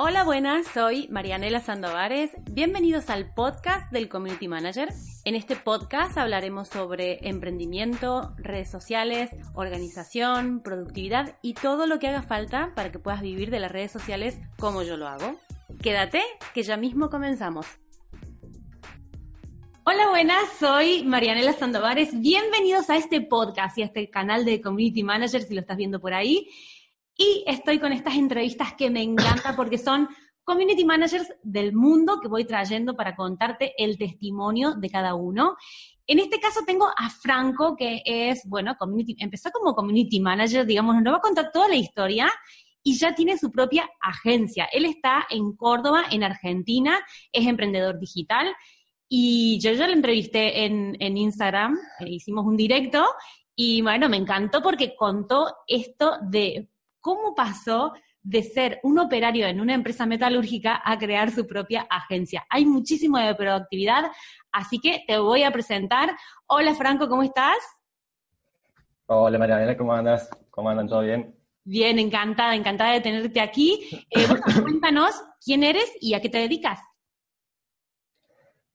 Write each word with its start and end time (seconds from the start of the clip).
Hola, 0.00 0.22
buenas, 0.22 0.64
soy 0.68 1.08
Marianela 1.08 1.58
Sandovares. 1.58 2.30
Bienvenidos 2.52 3.10
al 3.10 3.34
podcast 3.34 3.90
del 3.90 4.08
Community 4.08 4.46
Manager. 4.46 4.90
En 5.24 5.34
este 5.34 5.56
podcast 5.56 6.16
hablaremos 6.16 6.68
sobre 6.68 7.18
emprendimiento, 7.28 8.32
redes 8.36 8.70
sociales, 8.70 9.30
organización, 9.54 10.62
productividad 10.62 11.36
y 11.42 11.54
todo 11.54 11.88
lo 11.88 11.98
que 11.98 12.06
haga 12.06 12.22
falta 12.22 12.70
para 12.76 12.92
que 12.92 13.00
puedas 13.00 13.22
vivir 13.22 13.50
de 13.50 13.58
las 13.58 13.72
redes 13.72 13.90
sociales 13.90 14.38
como 14.60 14.84
yo 14.84 14.96
lo 14.96 15.08
hago. 15.08 15.34
Quédate, 15.82 16.22
que 16.54 16.62
ya 16.62 16.76
mismo 16.76 17.10
comenzamos. 17.10 17.66
Hola, 19.82 20.10
buenas, 20.10 20.44
soy 20.60 21.02
Marianela 21.02 21.54
Sandovares. 21.54 22.10
Bienvenidos 22.20 22.88
a 22.88 22.96
este 22.96 23.20
podcast 23.20 23.76
y 23.78 23.82
a 23.82 23.86
este 23.86 24.08
canal 24.10 24.44
de 24.44 24.60
Community 24.60 25.02
Manager, 25.02 25.42
si 25.42 25.54
lo 25.54 25.60
estás 25.60 25.76
viendo 25.76 25.98
por 25.98 26.14
ahí. 26.14 26.48
Y 27.20 27.42
estoy 27.48 27.80
con 27.80 27.92
estas 27.92 28.14
entrevistas 28.14 28.74
que 28.74 28.90
me 28.90 29.02
encanta 29.02 29.56
porque 29.56 29.76
son 29.76 30.08
community 30.44 30.84
managers 30.84 31.28
del 31.42 31.74
mundo 31.74 32.20
que 32.22 32.28
voy 32.28 32.44
trayendo 32.44 32.94
para 32.94 33.16
contarte 33.16 33.74
el 33.76 33.98
testimonio 33.98 34.74
de 34.76 34.88
cada 34.88 35.14
uno. 35.16 35.56
En 36.06 36.20
este 36.20 36.38
caso 36.38 36.60
tengo 36.64 36.86
a 36.86 37.10
Franco, 37.10 37.74
que 37.76 38.02
es, 38.04 38.42
bueno, 38.46 38.76
community, 38.78 39.16
empezó 39.18 39.50
como 39.50 39.74
community 39.74 40.20
manager, 40.20 40.64
digamos, 40.64 40.94
nos 41.02 41.12
va 41.12 41.18
a 41.18 41.20
contar 41.20 41.50
toda 41.52 41.68
la 41.68 41.74
historia 41.74 42.30
y 42.84 42.96
ya 42.96 43.14
tiene 43.16 43.36
su 43.36 43.50
propia 43.50 43.90
agencia. 44.00 44.68
Él 44.72 44.84
está 44.86 45.26
en 45.28 45.56
Córdoba, 45.56 46.04
en 46.10 46.22
Argentina, 46.22 46.98
es 47.32 47.46
emprendedor 47.46 47.98
digital 47.98 48.54
y 49.08 49.58
yo 49.60 49.72
ya 49.72 49.88
lo 49.88 49.92
entrevisté 49.92 50.64
en, 50.64 51.16
Instagram, 51.16 51.76
hicimos 52.06 52.46
un 52.46 52.56
directo 52.56 53.04
y 53.56 53.82
bueno, 53.82 54.08
me 54.08 54.18
encantó 54.18 54.62
porque 54.62 54.94
contó 54.94 55.52
esto 55.66 56.18
de 56.22 56.68
cómo 57.08 57.34
pasó 57.34 57.94
de 58.22 58.42
ser 58.42 58.80
un 58.82 58.98
operario 58.98 59.46
en 59.46 59.62
una 59.62 59.72
empresa 59.72 60.04
metalúrgica 60.04 60.82
a 60.84 60.98
crear 60.98 61.30
su 61.30 61.46
propia 61.46 61.86
agencia. 61.88 62.44
Hay 62.50 62.66
muchísimo 62.66 63.16
de 63.16 63.34
productividad, 63.34 64.10
así 64.52 64.78
que 64.78 65.04
te 65.06 65.16
voy 65.16 65.42
a 65.42 65.50
presentar. 65.50 66.10
Hola 66.46 66.74
Franco, 66.74 67.08
¿cómo 67.08 67.22
estás? 67.22 67.56
Hola 69.06 69.38
Mariana, 69.38 69.74
¿cómo 69.74 69.94
andas? 69.94 70.28
¿Cómo 70.50 70.68
andan? 70.68 70.86
¿Todo 70.86 71.00
bien? 71.00 71.34
Bien, 71.64 71.98
encantada, 71.98 72.54
encantada 72.54 72.92
de 72.92 73.00
tenerte 73.00 73.40
aquí. 73.40 73.88
Eh, 74.10 74.26
cuéntanos 74.62 75.14
quién 75.42 75.64
eres 75.64 75.90
y 75.98 76.12
a 76.12 76.20
qué 76.20 76.28
te 76.28 76.36
dedicas. 76.36 76.78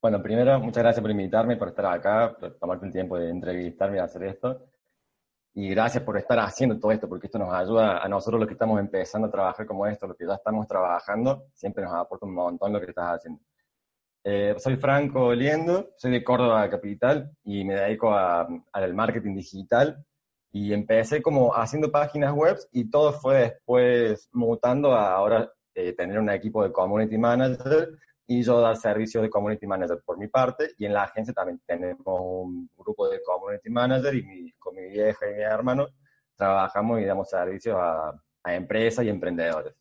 Bueno, 0.02 0.24
primero, 0.24 0.60
muchas 0.60 0.82
gracias 0.82 1.04
por 1.04 1.12
invitarme, 1.12 1.56
por 1.56 1.68
estar 1.68 1.86
acá, 1.86 2.36
por 2.40 2.58
tomarte 2.58 2.88
el 2.88 2.92
tiempo 2.92 3.16
de 3.16 3.30
entrevistarme 3.30 3.98
y 3.98 4.00
hacer 4.00 4.24
esto 4.24 4.73
y 5.56 5.70
gracias 5.70 6.04
por 6.04 6.18
estar 6.18 6.40
haciendo 6.40 6.80
todo 6.80 6.92
esto, 6.92 7.08
porque 7.08 7.28
esto 7.28 7.38
nos 7.38 7.54
ayuda 7.54 8.04
a 8.04 8.08
nosotros 8.08 8.40
los 8.40 8.48
que 8.48 8.54
estamos 8.54 8.80
empezando 8.80 9.28
a 9.28 9.32
trabajar 9.32 9.66
como 9.68 9.86
esto, 9.86 10.08
los 10.08 10.18
que 10.18 10.26
ya 10.26 10.34
estamos 10.34 10.68
trabajando, 10.68 11.46
siempre 11.54 11.84
nos 11.84 11.94
aporta 11.94 12.26
un 12.26 12.34
montón 12.34 12.74
lo 12.74 12.80
que 12.80 12.88
estás 12.88 13.16
haciendo. 13.16 13.40
Eh, 14.24 14.56
soy 14.58 14.78
Franco 14.78 15.34
Liendo, 15.34 15.92
soy 15.98 16.12
de 16.12 16.24
Córdoba 16.24 16.70
Capital 16.70 17.30
y 17.44 17.66
me 17.66 17.76
dedico 17.76 18.14
al 18.16 18.94
marketing 18.94 19.36
digital 19.36 20.04
y 20.52 20.72
empecé 20.72 21.22
como 21.22 21.54
haciendo 21.54 21.92
páginas 21.92 22.34
web 22.34 22.58
y 22.72 22.90
todo 22.90 23.12
fue 23.12 23.36
después 23.40 24.30
mutando 24.32 24.94
a 24.94 25.14
ahora 25.14 25.52
eh, 25.76 25.94
tener 25.94 26.20
un 26.20 26.30
equipo 26.30 26.64
de 26.64 26.72
community 26.72 27.18
manager 27.18 27.90
y 28.28 28.42
yo 28.42 28.62
dar 28.62 28.78
servicios 28.78 29.22
de 29.22 29.30
community 29.30 29.68
manager 29.68 30.02
por 30.06 30.18
mi 30.18 30.28
parte 30.28 30.72
y 30.78 30.86
en 30.86 30.94
la 30.94 31.04
agencia 31.04 31.34
también 31.34 31.62
tenemos 31.66 32.06
un 32.06 32.70
grupo 32.78 33.10
de 33.10 33.22
community 33.22 33.70
manager 33.70 34.16
y 34.16 34.54
con 34.58 34.76
mi 34.76 34.88
vieja 34.90 35.30
y 35.30 35.34
mi 35.34 35.42
hermano 35.42 35.88
trabajamos 36.36 37.02
y 37.02 37.06
damos 37.06 37.30
servicios 37.30 37.76
a, 37.78 38.14
a 38.44 38.56
empresas 38.56 39.06
y 39.06 39.10
emprendedores. 39.10 39.74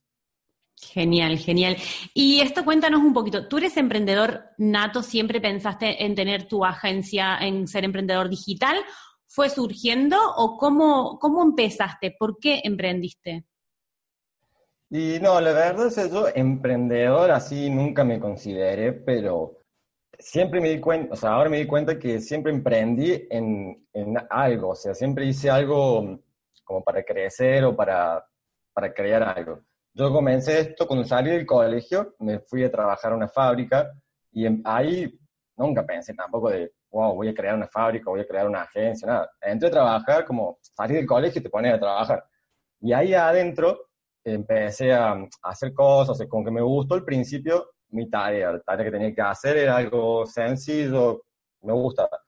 Genial, 0.76 1.38
genial. 1.38 1.76
Y 2.12 2.40
esto 2.40 2.64
cuéntanos 2.64 3.00
un 3.00 3.12
poquito. 3.12 3.46
¿Tú 3.46 3.58
eres 3.58 3.76
emprendedor 3.76 4.42
nato? 4.58 5.02
¿Siempre 5.02 5.40
pensaste 5.40 6.04
en 6.04 6.14
tener 6.14 6.48
tu 6.48 6.64
agencia, 6.64 7.38
en 7.38 7.68
ser 7.68 7.84
emprendedor 7.84 8.28
digital? 8.28 8.76
¿Fue 9.26 9.48
surgiendo 9.48 10.18
o 10.36 10.56
cómo, 10.56 11.18
cómo 11.20 11.42
empezaste? 11.42 12.14
¿Por 12.18 12.38
qué 12.38 12.60
emprendiste? 12.64 13.44
Y 14.94 15.18
no, 15.20 15.40
la 15.40 15.54
verdad 15.54 15.86
es 15.86 15.94
que 15.94 16.10
yo 16.10 16.26
emprendedor 16.34 17.30
así 17.30 17.70
nunca 17.70 18.04
me 18.04 18.20
consideré, 18.20 18.92
pero 18.92 19.56
siempre 20.18 20.60
me 20.60 20.68
di 20.68 20.80
cuenta, 20.80 21.14
o 21.14 21.16
sea, 21.16 21.30
ahora 21.30 21.48
me 21.48 21.56
di 21.56 21.66
cuenta 21.66 21.98
que 21.98 22.20
siempre 22.20 22.52
emprendí 22.52 23.26
en, 23.30 23.88
en 23.90 24.18
algo, 24.28 24.68
o 24.68 24.74
sea, 24.74 24.92
siempre 24.94 25.24
hice 25.24 25.48
algo 25.48 26.20
como 26.62 26.84
para 26.84 27.02
crecer 27.04 27.64
o 27.64 27.74
para, 27.74 28.22
para 28.74 28.92
crear 28.92 29.22
algo. 29.22 29.60
Yo 29.94 30.12
comencé 30.12 30.60
esto 30.60 30.86
cuando 30.86 31.06
salí 31.06 31.30
del 31.30 31.46
colegio, 31.46 32.14
me 32.18 32.40
fui 32.40 32.62
a 32.62 32.70
trabajar 32.70 33.12
a 33.12 33.16
una 33.16 33.28
fábrica 33.28 33.90
y 34.30 34.46
ahí 34.62 35.18
nunca 35.56 35.86
pensé 35.86 36.12
tampoco 36.12 36.50
de, 36.50 36.70
wow, 36.90 37.14
voy 37.14 37.28
a 37.28 37.34
crear 37.34 37.54
una 37.54 37.68
fábrica, 37.68 38.10
voy 38.10 38.20
a 38.20 38.26
crear 38.26 38.46
una 38.46 38.64
agencia, 38.64 39.08
nada. 39.08 39.30
Entré 39.40 39.68
a 39.68 39.72
trabajar 39.72 40.26
como 40.26 40.58
salí 40.60 40.96
del 40.96 41.06
colegio 41.06 41.40
y 41.40 41.42
te 41.42 41.48
pones 41.48 41.72
a 41.72 41.80
trabajar. 41.80 42.22
Y 42.78 42.92
ahí 42.92 43.14
adentro 43.14 43.91
empecé 44.24 44.92
a, 44.92 45.16
hacer 45.42 45.72
cosas, 45.74 46.26
como 46.28 46.44
que 46.44 46.50
me 46.50 46.62
gustó 46.62 46.94
al 46.94 47.04
principio 47.04 47.70
mi 47.90 48.08
tarea, 48.08 48.52
la 48.52 48.60
tarea 48.60 48.86
que 48.86 48.92
tenía 48.92 49.14
que 49.14 49.20
hacer 49.20 49.56
era 49.56 49.76
algo 49.76 50.24
sencillo, 50.26 51.24
me 51.62 51.72
gustaba. 51.72 52.18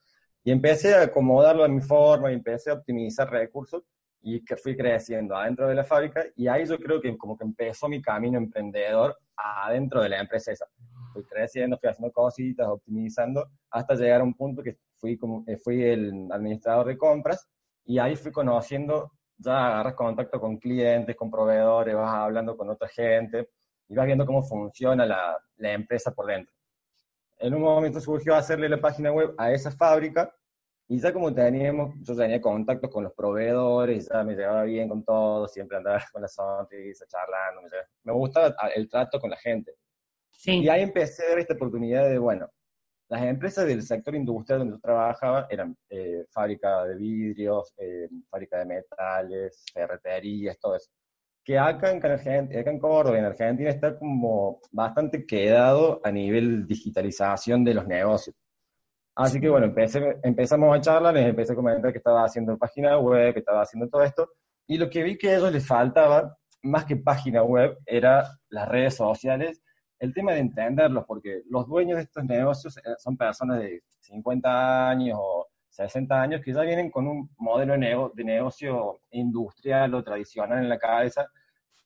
Y 0.42 0.50
empecé 0.52 0.94
a 0.94 1.02
acomodarlo 1.02 1.64
a 1.64 1.68
mi 1.68 1.80
forma, 1.80 2.30
y 2.30 2.34
empecé 2.34 2.70
a 2.70 2.74
optimizar 2.74 3.30
recursos 3.30 3.82
y 4.20 4.42
que 4.44 4.56
fui 4.56 4.76
creciendo 4.76 5.36
adentro 5.36 5.68
de 5.68 5.74
la 5.74 5.84
fábrica 5.84 6.24
y 6.34 6.48
ahí 6.48 6.64
yo 6.64 6.78
creo 6.78 7.00
que 7.00 7.16
como 7.16 7.36
que 7.36 7.44
empezó 7.44 7.88
mi 7.88 8.00
camino 8.00 8.38
emprendedor 8.38 9.18
adentro 9.36 10.02
de 10.02 10.08
la 10.08 10.20
empresa 10.20 10.50
esa. 10.50 10.66
Fui 11.12 11.22
creciendo, 11.24 11.78
fui 11.78 11.90
haciendo 11.90 12.10
cositas, 12.10 12.66
optimizando, 12.66 13.46
hasta 13.70 13.94
llegar 13.94 14.22
a 14.22 14.24
un 14.24 14.34
punto 14.34 14.62
que 14.62 14.78
fui, 14.96 15.18
como, 15.18 15.44
eh, 15.46 15.58
fui 15.58 15.82
el 15.82 16.28
administrador 16.30 16.86
de 16.86 16.96
compras 16.96 17.46
y 17.84 17.98
ahí 17.98 18.16
fui 18.16 18.32
conociendo 18.32 19.12
ya 19.38 19.66
agarras 19.66 19.94
contacto 19.94 20.40
con 20.40 20.58
clientes, 20.58 21.16
con 21.16 21.30
proveedores, 21.30 21.94
vas 21.94 22.14
hablando 22.14 22.56
con 22.56 22.70
otra 22.70 22.88
gente 22.88 23.50
y 23.88 23.94
vas 23.94 24.06
viendo 24.06 24.26
cómo 24.26 24.42
funciona 24.42 25.04
la, 25.06 25.38
la 25.56 25.72
empresa 25.72 26.12
por 26.12 26.26
dentro. 26.26 26.52
En 27.38 27.54
un 27.54 27.62
momento 27.62 28.00
surgió 28.00 28.34
hacerle 28.34 28.68
la 28.68 28.80
página 28.80 29.12
web 29.12 29.34
a 29.36 29.52
esa 29.52 29.70
fábrica 29.70 30.32
y 30.86 31.00
ya 31.00 31.12
como 31.12 31.32
teníamos, 31.32 31.94
yo 32.02 32.14
tenía 32.14 32.40
contacto 32.40 32.90
con 32.90 33.04
los 33.04 33.14
proveedores, 33.14 34.08
ya 34.12 34.22
me 34.22 34.34
llevaba 34.34 34.64
bien 34.64 34.88
con 34.88 35.02
todo, 35.02 35.48
siempre 35.48 35.78
andaba 35.78 35.98
con 36.12 36.22
la 36.22 36.28
sonrisa, 36.28 37.06
charlando, 37.08 37.62
me, 37.62 37.68
me 38.04 38.12
gustaba 38.12 38.54
el 38.74 38.88
trato 38.88 39.18
con 39.18 39.30
la 39.30 39.36
gente. 39.36 39.74
Sí. 40.30 40.60
Y 40.60 40.68
ahí 40.68 40.82
empecé 40.82 41.24
a 41.24 41.28
ver 41.30 41.38
esta 41.40 41.54
oportunidad 41.54 42.08
de, 42.08 42.18
bueno, 42.18 42.50
las 43.14 43.22
empresas 43.22 43.64
del 43.64 43.82
sector 43.82 44.16
industrial 44.16 44.58
donde 44.58 44.74
yo 44.74 44.80
trabajaba 44.80 45.46
eran 45.48 45.76
eh, 45.88 46.24
fábrica 46.30 46.84
de 46.84 46.96
vidrios, 46.96 47.72
eh, 47.76 48.08
fábrica 48.28 48.58
de 48.58 48.66
metales, 48.66 49.64
ferreterías, 49.72 50.58
todo 50.58 50.74
eso. 50.74 50.90
Que 51.44 51.56
acá 51.56 51.92
en, 51.92 51.98
acá 51.98 52.70
en 52.70 52.78
Córdoba, 52.80 53.16
en 53.16 53.26
Argentina, 53.26 53.70
está 53.70 53.96
como 53.96 54.58
bastante 54.72 55.24
quedado 55.26 56.00
a 56.02 56.10
nivel 56.10 56.66
digitalización 56.66 57.62
de 57.62 57.74
los 57.74 57.86
negocios. 57.86 58.34
Así 59.14 59.40
que 59.40 59.48
bueno, 59.48 59.66
empecé, 59.66 60.18
empezamos 60.24 60.76
a 60.76 60.80
charlar, 60.80 61.14
les 61.14 61.28
empecé 61.28 61.52
a 61.52 61.56
comentar 61.56 61.92
que 61.92 61.98
estaba 61.98 62.24
haciendo 62.24 62.58
página 62.58 62.98
web, 62.98 63.32
que 63.32 63.38
estaba 63.38 63.62
haciendo 63.62 63.88
todo 63.88 64.02
esto, 64.02 64.28
y 64.66 64.76
lo 64.76 64.90
que 64.90 65.04
vi 65.04 65.16
que 65.16 65.30
a 65.30 65.36
ellos 65.36 65.52
les 65.52 65.64
faltaba, 65.64 66.36
más 66.62 66.84
que 66.84 66.96
página 66.96 67.44
web, 67.44 67.78
era 67.86 68.26
las 68.48 68.68
redes 68.68 68.96
sociales 68.96 69.62
el 70.04 70.14
tema 70.14 70.32
de 70.32 70.40
entenderlos, 70.40 71.04
porque 71.06 71.42
los 71.48 71.66
dueños 71.66 71.96
de 71.96 72.04
estos 72.04 72.24
negocios 72.24 72.76
eh, 72.78 72.94
son 72.98 73.16
personas 73.16 73.58
de 73.58 73.82
50 74.00 74.88
años 74.88 75.18
o 75.20 75.48
60 75.70 76.20
años 76.20 76.40
que 76.42 76.52
ya 76.52 76.60
vienen 76.60 76.90
con 76.90 77.08
un 77.08 77.30
modelo 77.38 77.72
de, 78.14 78.24
negocio 78.24 79.00
industrial 79.10 79.94
o 79.94 80.04
tradicional 80.04 80.58
en 80.58 80.68
la 80.68 80.78
cabeza, 80.78 81.26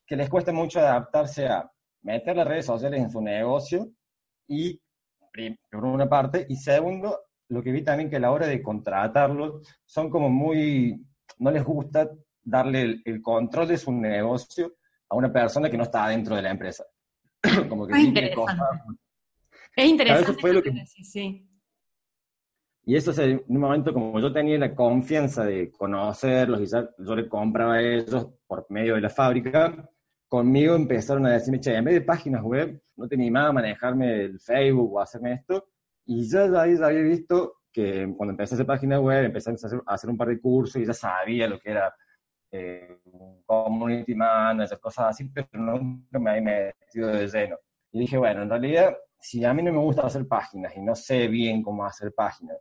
que 0.05 0.15
les 0.15 0.29
cuesta 0.29 0.51
mucho 0.51 0.79
adaptarse 0.79 1.47
a 1.47 1.69
meter 2.03 2.35
las 2.35 2.47
redes 2.47 2.65
sociales 2.65 3.01
en 3.01 3.09
su 3.09 3.21
negocio 3.21 3.89
y, 4.47 4.79
por 5.71 5.85
una 5.85 6.07
parte, 6.07 6.45
y 6.47 6.55
segundo, 6.55 7.19
lo 7.47 7.63
que 7.63 7.71
vi 7.71 7.83
también 7.83 8.09
que 8.09 8.17
a 8.17 8.19
la 8.19 8.31
hora 8.31 8.47
de 8.47 8.61
contratarlos 8.61 9.67
son 9.85 10.09
como 10.09 10.29
muy, 10.29 11.03
no 11.39 11.49
les 11.49 11.63
gusta 11.63 12.09
darle 12.43 13.01
el 13.03 13.21
control 13.21 13.69
de 13.69 13.77
su 13.77 13.91
negocio 13.91 14.73
a 15.09 15.15
una 15.15 15.31
persona 15.31 15.69
que 15.69 15.77
no 15.77 15.83
está 15.83 16.07
dentro 16.09 16.35
de 16.35 16.43
la 16.43 16.51
empresa. 16.51 16.83
Como 17.69 17.87
que 17.87 17.93
es 17.93 17.99
interesante. 17.99 18.63
Es 19.75 19.85
interesante. 19.85 20.41
Fue 20.41 20.53
lo 20.53 20.61
que, 20.61 20.71
sí. 20.85 21.45
Y 22.85 22.95
eso 22.95 23.11
es 23.11 23.19
en 23.19 23.43
un 23.47 23.59
momento 23.59 23.93
como 23.93 24.19
yo 24.19 24.33
tenía 24.33 24.57
la 24.57 24.73
confianza 24.73 25.45
de 25.45 25.71
conocerlos 25.71 26.61
y 26.61 26.65
ya 26.65 26.89
yo 26.97 27.15
le 27.15 27.29
compraba 27.29 27.75
a 27.75 27.81
ellos 27.81 28.29
por 28.47 28.65
medio 28.69 28.95
de 28.95 29.01
la 29.01 29.09
fábrica, 29.09 29.87
conmigo 30.27 30.75
empezaron 30.75 31.25
a 31.25 31.33
decirme, 31.33 31.59
che, 31.59 31.75
en 31.75 31.85
vez 31.85 31.93
de 31.93 32.01
páginas 32.01 32.41
web, 32.41 32.81
no 32.97 33.07
te 33.07 33.15
animaba 33.15 33.49
a 33.49 33.53
manejarme 33.53 34.23
el 34.23 34.39
Facebook 34.39 34.93
o 34.93 34.99
hacerme 34.99 35.33
esto. 35.33 35.69
Y 36.05 36.27
yo 36.27 36.51
ya, 36.51 36.65
ya 36.65 36.85
había 36.87 37.01
visto 37.01 37.61
que 37.71 38.11
cuando 38.17 38.31
empecé 38.31 38.53
a 38.53 38.55
hacer 38.55 38.65
página 38.65 38.99
web, 38.99 39.25
empecé 39.25 39.51
a 39.51 39.53
hacer, 39.53 39.81
a 39.85 39.93
hacer 39.93 40.09
un 40.09 40.17
par 40.17 40.29
de 40.29 40.39
cursos 40.39 40.81
y 40.81 40.85
ya 40.85 40.93
sabía 40.93 41.47
lo 41.47 41.59
que 41.59 41.71
era 41.71 41.93
eh, 42.51 42.99
community 43.45 44.15
manager, 44.15 44.79
cosas 44.79 45.07
así, 45.07 45.29
pero 45.29 45.47
nunca 45.53 46.19
me 46.19 46.31
había 46.31 46.73
metido 46.81 47.09
de 47.09 47.27
lleno. 47.27 47.57
Y 47.91 47.99
dije, 47.99 48.17
bueno, 48.17 48.43
en 48.43 48.49
realidad, 48.49 48.95
si 49.19 49.43
a 49.45 49.53
mí 49.53 49.63
no 49.63 49.71
me 49.71 49.79
gusta 49.79 50.03
hacer 50.03 50.27
páginas 50.27 50.75
y 50.75 50.81
no 50.81 50.95
sé 50.95 51.27
bien 51.27 51.61
cómo 51.61 51.85
hacer 51.85 52.13
páginas, 52.13 52.57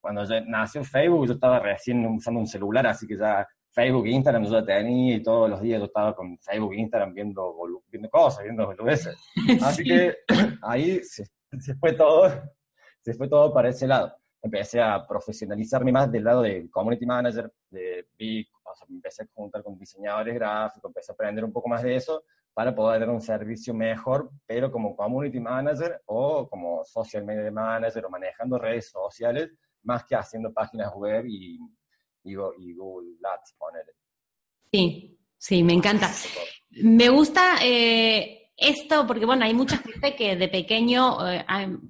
cuando 0.00 0.24
nació 0.46 0.84
Facebook, 0.84 1.26
yo 1.26 1.32
estaba 1.34 1.58
recién 1.58 2.06
usando 2.06 2.40
un 2.40 2.46
celular, 2.46 2.86
así 2.86 3.06
que 3.06 3.16
ya 3.16 3.46
Facebook 3.70 4.06
e 4.06 4.10
Instagram 4.10 4.44
yo 4.44 4.60
ya 4.60 4.64
tenía 4.64 5.16
y 5.16 5.22
todos 5.22 5.50
los 5.50 5.60
días 5.60 5.78
yo 5.78 5.86
estaba 5.86 6.14
con 6.14 6.38
Facebook 6.38 6.74
e 6.74 6.80
Instagram 6.80 7.14
viendo, 7.14 7.54
viendo 7.88 8.08
cosas, 8.10 8.44
viendo 8.44 8.66
boludeces. 8.66 9.16
Así 9.62 9.84
que 9.84 10.16
ahí 10.62 11.00
se, 11.04 11.26
fue 11.78 11.92
todo, 11.92 12.30
se 13.00 13.14
fue 13.14 13.28
todo 13.28 13.52
para 13.52 13.68
ese 13.68 13.86
lado. 13.86 14.14
Empecé 14.42 14.80
a 14.80 15.06
profesionalizarme 15.06 15.92
más 15.92 16.10
del 16.10 16.24
lado 16.24 16.42
de 16.42 16.70
community 16.70 17.06
manager, 17.06 17.52
de 17.70 18.06
big, 18.16 18.48
o 18.72 18.76
sea, 18.76 18.86
empecé 18.90 19.22
a 19.24 19.26
juntar 19.34 19.62
con 19.62 19.78
diseñadores 19.78 20.34
gráficos, 20.34 20.90
empecé 20.90 21.12
a 21.12 21.14
aprender 21.14 21.44
un 21.44 21.52
poco 21.52 21.68
más 21.68 21.82
de 21.82 21.96
eso 21.96 22.24
para 22.54 22.74
poder 22.74 23.00
dar 23.00 23.10
un 23.10 23.20
servicio 23.20 23.72
mejor, 23.72 24.30
pero 24.46 24.72
como 24.72 24.96
community 24.96 25.38
manager 25.38 26.02
o 26.06 26.48
como 26.48 26.84
social 26.84 27.24
media 27.24 27.50
manager 27.50 28.04
o 28.04 28.10
manejando 28.10 28.58
redes 28.58 28.90
sociales 28.90 29.50
más 29.84 30.04
que 30.04 30.16
haciendo 30.16 30.52
páginas 30.52 30.92
web 30.94 31.24
y, 31.26 31.58
y, 32.24 32.34
Google 32.34 33.16
Ads, 33.22 33.54
ponerle. 33.56 33.92
Sí, 34.72 35.18
sí, 35.36 35.62
me 35.62 35.72
encanta. 35.72 36.10
Me 36.82 37.08
gusta 37.08 37.58
eh, 37.62 38.50
esto 38.56 39.06
porque, 39.06 39.24
bueno, 39.24 39.44
hay 39.44 39.54
mucha 39.54 39.78
gente 39.78 40.16
que 40.16 40.36
de 40.36 40.48
pequeño 40.48 41.26
eh, 41.28 41.44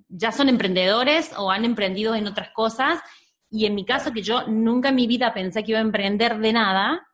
ya 0.08 0.32
son 0.32 0.48
emprendedores 0.48 1.32
o 1.36 1.50
han 1.50 1.64
emprendido 1.64 2.14
en 2.14 2.26
otras 2.26 2.50
cosas. 2.50 3.00
Y 3.50 3.66
en 3.66 3.74
mi 3.74 3.84
caso, 3.84 4.12
que 4.12 4.22
yo 4.22 4.46
nunca 4.46 4.90
en 4.90 4.94
mi 4.94 5.06
vida 5.06 5.32
pensé 5.32 5.64
que 5.64 5.72
iba 5.72 5.78
a 5.78 5.82
emprender 5.82 6.38
de 6.38 6.52
nada, 6.52 7.06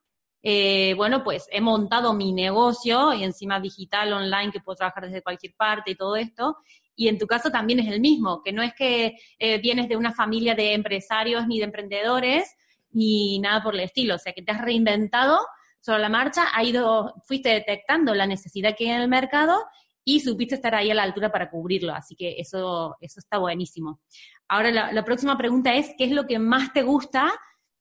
eh, 0.42 0.92
bueno, 0.94 1.25
pues 1.25 1.48
he 1.50 1.60
montado 1.60 2.12
mi 2.12 2.32
negocio 2.32 3.14
y 3.14 3.25
encima 3.25 3.60
digital, 3.60 4.12
online, 4.12 4.52
que 4.52 4.60
puedo 4.60 4.76
trabajar 4.76 5.06
desde 5.06 5.22
cualquier 5.22 5.54
parte 5.56 5.92
y 5.92 5.94
todo 5.94 6.16
esto. 6.16 6.58
Y 6.94 7.08
en 7.08 7.19
tu 7.19 7.26
caso 7.26 7.50
también 7.50 7.81
es 7.81 7.88
el 7.88 8.00
mismo, 8.00 8.42
que 8.42 8.52
no 8.52 8.62
es 8.62 8.75
que 8.75 9.16
eh, 9.38 9.58
vienes 9.58 9.88
de 9.88 9.96
una 9.96 10.12
familia 10.12 10.54
de 10.54 10.75
empresarios 10.75 11.46
ni 11.46 11.58
de 11.58 11.64
emprendedores, 11.64 12.54
ni 12.90 13.38
nada 13.38 13.62
por 13.62 13.75
el 13.75 13.80
estilo, 13.80 14.16
o 14.16 14.19
sea, 14.19 14.32
que 14.32 14.42
te 14.42 14.52
has 14.52 14.60
reinventado 14.60 15.38
sobre 15.80 16.00
la 16.00 16.08
marcha, 16.08 16.44
ha 16.54 16.62
ido, 16.62 17.14
fuiste 17.26 17.48
detectando 17.48 18.14
la 18.14 18.26
necesidad 18.26 18.76
que 18.76 18.84
hay 18.84 18.96
en 18.96 19.02
el 19.02 19.08
mercado 19.08 19.64
y 20.04 20.20
supiste 20.20 20.54
estar 20.54 20.74
ahí 20.74 20.90
a 20.90 20.94
la 20.94 21.02
altura 21.02 21.32
para 21.32 21.50
cubrirlo, 21.50 21.94
así 21.94 22.14
que 22.14 22.34
eso, 22.38 22.96
eso 23.00 23.20
está 23.20 23.38
buenísimo. 23.38 24.00
Ahora, 24.48 24.92
la, 24.92 25.04
próxima 25.04 25.38
pregunta 25.38 25.74
es, 25.74 25.94
¿qué 25.96 26.04
es 26.04 26.12
lo 26.12 26.26
que 26.26 26.38
más 26.38 26.72
te 26.72 26.82
gusta 26.82 27.32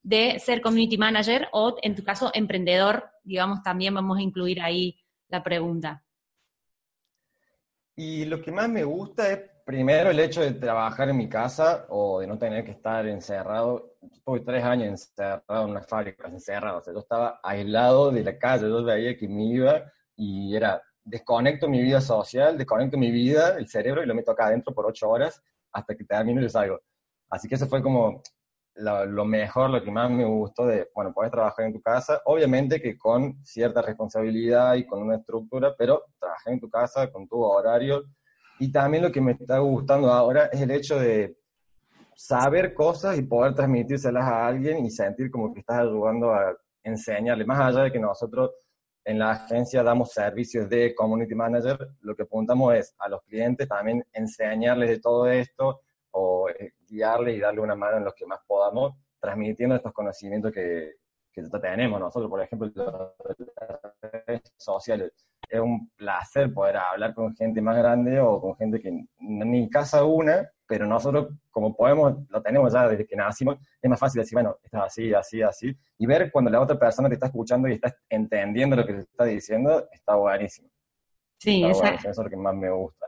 de 0.02 0.40
ser 0.40 0.62
community 0.62 0.98
manager 0.98 1.50
o, 1.52 1.76
en 1.82 1.96
tu 1.96 2.04
caso, 2.04 2.32
emprendedor? 2.34 3.10
Digamos, 3.24 3.62
también 3.62 3.94
vamos 3.94 4.18
a 4.18 4.22
incluir 4.22 4.62
ahí 4.62 4.98
la 5.28 5.44
pregunta. 5.44 6.04
Y 7.96 8.26
lo 8.26 8.42
que 8.42 8.52
más 8.52 8.70
me 8.70 8.84
gusta 8.84 9.32
es 9.32 9.42
primero 9.66 10.10
el 10.10 10.20
hecho 10.20 10.42
de 10.42 10.54
trabajar 10.54 11.10
en 11.10 11.18
mi 11.18 11.30
casa 11.30 11.86
o 11.90 12.20
de 12.20 12.28
no 12.28 12.38
tener 12.38 12.64
que 12.64 12.72
estar 12.72 13.06
encerrado. 13.08 13.98
Estuve 14.02 14.40
tres 14.40 14.64
años 14.64 14.88
encerrado 14.88 15.66
en 15.66 15.72
una 15.72 15.82
fábrica, 15.82 16.28
encerrado. 16.28 16.80
O 16.80 16.82
sea, 16.82 16.94
yo 16.94 17.00
estaba 17.00 17.40
aislado 17.44 18.12
de 18.12 18.24
la 18.24 18.38
calle, 18.38 18.68
yo 18.68 18.84
veía 18.84 19.18
que 19.18 19.28
me 19.28 19.46
iba 19.46 19.84
y 20.16 20.56
era 20.56 20.82
desconecto 21.04 21.68
mi 21.68 21.82
vida 21.82 22.02
social, 22.02 22.58
desconecto 22.58 22.98
mi 22.98 23.12
vida, 23.12 23.58
el 23.58 23.68
cerebro 23.68 24.04
y 24.04 24.06
lo 24.06 24.16
meto 24.16 24.32
acá 24.32 24.48
adentro 24.48 24.74
por 24.74 24.86
ocho 24.86 25.10
horas 25.10 25.42
hasta 25.72 25.96
que 25.96 26.04
termino 26.04 26.42
y 26.42 26.50
salgo. 26.50 26.80
Así 27.30 27.48
que 27.48 27.56
eso 27.56 27.68
fue 27.68 27.82
como 27.82 28.22
lo, 28.76 29.26
mejor, 29.26 29.70
lo 29.70 29.84
que 29.84 29.92
más 29.92 30.10
me 30.10 30.26
gustó 30.26 30.66
de, 30.66 30.90
bueno, 30.96 31.14
poder 31.14 31.32
trabajar 31.32 31.66
en 31.66 31.74
tu 31.74 31.82
casa, 31.82 32.22
obviamente 32.26 32.82
que 32.82 32.98
con 32.98 33.44
cierta 33.44 33.82
responsabilidad 33.82 34.76
y 34.76 34.86
con 34.86 35.02
una 35.02 35.18
estructura, 35.18 35.74
pero 35.78 36.04
trabajar 36.20 36.54
en 36.54 36.60
tu 36.60 36.70
casa 36.70 37.12
con 37.12 37.28
tu 37.28 37.42
horario. 37.42 38.04
Y 38.60 38.72
también 38.72 39.04
lo 39.04 39.12
que 39.12 39.22
me 39.22 39.34
está 39.34 39.60
gustando 39.60 40.12
ahora 40.12 40.46
es 40.46 40.62
el 40.62 40.72
hecho 40.72 41.00
de 41.00 41.38
saber 42.16 42.74
cosas 42.74 43.18
y 43.18 43.24
poder 43.24 43.54
transmitírselas 43.54 44.24
a 44.24 44.48
alguien 44.48 44.86
y 44.86 44.92
sentir 44.92 45.30
como 45.30 45.54
que 45.54 45.60
estás 45.60 45.80
ayudando 45.80 46.32
a 46.32 46.56
enseñarle, 46.84 47.46
más 47.46 47.60
allá 47.60 47.84
de 47.84 47.92
que 47.92 48.00
nosotros 48.00 48.52
en 49.06 49.20
la 49.20 49.32
agencia 49.32 49.84
damos 49.84 50.12
servicios 50.12 50.70
de 50.70 50.96
community 50.96 51.36
manager, 51.36 51.78
lo 52.02 52.16
que 52.16 52.24
apuntamos 52.24 52.74
es 52.76 52.96
a 52.98 53.10
los 53.10 53.22
clientes 53.24 53.68
también 53.68 54.04
enseñarles 54.14 54.90
de 54.90 55.00
todo 55.00 55.28
esto, 55.28 55.82
o 56.12 56.50
eh, 56.50 56.74
guiarle 56.88 57.34
y 57.34 57.40
darle 57.40 57.62
una 57.62 57.76
mano 57.76 57.98
en 57.98 58.06
los 58.06 58.14
que 58.14 58.26
más 58.26 58.40
podamos, 58.48 58.94
transmitiendo 59.20 59.76
estos 59.76 59.94
conocimientos 59.94 60.52
que, 60.52 60.94
que 61.32 61.42
tenemos 61.60 62.00
nosotros, 62.00 62.30
por 62.30 62.42
ejemplo, 62.42 62.70
las 62.76 63.96
redes 64.02 64.42
sociales. 64.58 65.12
Es 65.50 65.60
un 65.60 65.90
placer 65.96 66.54
poder 66.54 66.78
hablar 66.78 67.14
con 67.14 67.36
gente 67.36 67.62
más 67.62 67.78
grande 67.78 68.20
o 68.20 68.40
con 68.40 68.56
gente 68.56 68.80
que 68.80 69.06
ni 69.20 69.70
casa 69.70 70.04
una, 70.04 70.50
pero 70.66 70.86
nosotros, 70.88 71.28
como 71.52 71.76
podemos, 71.76 72.16
lo 72.30 72.42
tenemos 72.42 72.74
ya 72.74 72.88
desde 72.88 73.06
que 73.06 73.16
nacimos, 73.16 73.58
es 73.82 73.90
más 73.90 74.00
fácil 74.00 74.22
decir, 74.22 74.36
bueno, 74.36 74.58
estás 74.64 74.84
así, 74.86 75.14
así, 75.14 75.42
así, 75.42 75.78
y 75.98 76.06
ver 76.06 76.32
cuando 76.32 76.50
la 76.50 76.62
otra 76.62 76.78
persona 76.78 77.10
te 77.10 77.16
está 77.16 77.28
escuchando 77.28 77.68
y 77.68 77.74
está 77.74 77.96
entendiendo 78.10 78.76
lo 78.76 78.86
que 78.86 78.94
te 78.94 79.02
está 79.02 79.26
diciendo, 79.26 79.88
está 79.92 80.16
buenísimo. 80.16 80.70
Sí, 81.38 81.64
eso 81.64 81.84
es 81.84 82.18
lo 82.18 82.30
que 82.30 82.38
más 82.38 82.56
me 82.56 82.72
gusta. 82.72 83.06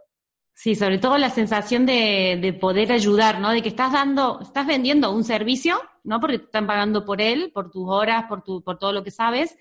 Sí, 0.53 0.75
sobre 0.75 0.99
todo 0.99 1.17
la 1.17 1.29
sensación 1.29 1.85
de, 1.85 2.39
de, 2.41 2.53
poder 2.53 2.91
ayudar, 2.91 3.39
¿no? 3.39 3.51
De 3.51 3.61
que 3.61 3.69
estás 3.69 3.91
dando, 3.91 4.39
estás 4.41 4.65
vendiendo 4.65 5.11
un 5.11 5.25
servicio, 5.25 5.77
¿no? 6.03 6.21
Porque 6.21 6.39
te 6.39 6.45
están 6.45 6.65
pagando 6.65 7.03
por 7.03 7.21
él, 7.21 7.51
por 7.53 7.71
tus 7.71 7.89
horas, 7.89 8.25
por, 8.29 8.41
tu, 8.41 8.63
por 8.63 8.77
todo 8.77 8.93
lo 8.93 9.03
que 9.03 9.11
sabes, 9.11 9.57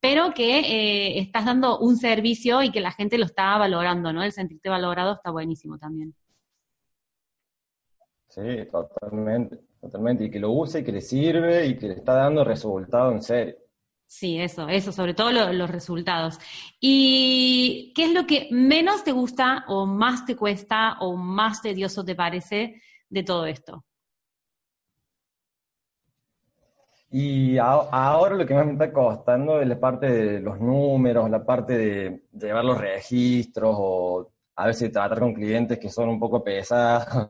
pero 0.00 0.34
que 0.34 0.60
eh, 0.60 1.18
estás 1.18 1.46
dando 1.46 1.78
un 1.80 1.96
servicio 1.96 2.62
y 2.62 2.70
que 2.70 2.80
la 2.80 2.92
gente 2.92 3.18
lo 3.18 3.24
está 3.24 3.58
valorando, 3.58 4.12
¿no? 4.12 4.22
El 4.22 4.30
sentirte 4.30 4.68
valorado 4.68 5.14
está 5.14 5.30
buenísimo 5.30 5.78
también. 5.78 6.14
Sí, 8.36 8.66
totalmente, 8.70 9.58
totalmente. 9.80 10.24
Y 10.24 10.30
que 10.30 10.38
lo 10.38 10.50
use 10.50 10.80
y 10.80 10.84
que 10.84 10.92
le 10.92 11.00
sirve 11.00 11.66
y 11.66 11.78
que 11.78 11.88
le 11.88 11.94
está 11.94 12.12
dando 12.12 12.44
resultado 12.44 13.10
en 13.12 13.22
serio. 13.22 13.56
Sí, 14.04 14.38
eso, 14.38 14.68
eso, 14.68 14.92
sobre 14.92 15.14
todo 15.14 15.32
los 15.32 15.70
resultados. 15.70 16.38
¿Y 16.78 17.92
qué 17.96 18.04
es 18.04 18.12
lo 18.12 18.26
que 18.26 18.48
menos 18.52 19.02
te 19.04 19.12
gusta 19.12 19.64
o 19.68 19.86
más 19.86 20.26
te 20.26 20.36
cuesta 20.36 20.98
o 21.00 21.16
más 21.16 21.62
tedioso 21.62 22.04
te 22.04 22.14
parece 22.14 22.80
de 23.08 23.22
todo 23.22 23.46
esto? 23.46 23.84
Y 27.10 27.56
ahora 27.56 28.36
lo 28.36 28.44
que 28.44 28.54
más 28.54 28.66
me 28.66 28.72
está 28.72 28.92
costando 28.92 29.60
es 29.60 29.66
la 29.66 29.80
parte 29.80 30.06
de 30.10 30.40
los 30.40 30.60
números, 30.60 31.30
la 31.30 31.44
parte 31.44 31.76
de 31.78 32.22
llevar 32.32 32.64
los 32.64 32.78
registros 32.78 33.74
o 33.78 34.30
a 34.56 34.66
veces 34.66 34.92
tratar 34.92 35.20
con 35.20 35.32
clientes 35.32 35.78
que 35.78 35.88
son 35.88 36.10
un 36.10 36.20
poco 36.20 36.44
pesados. 36.44 37.28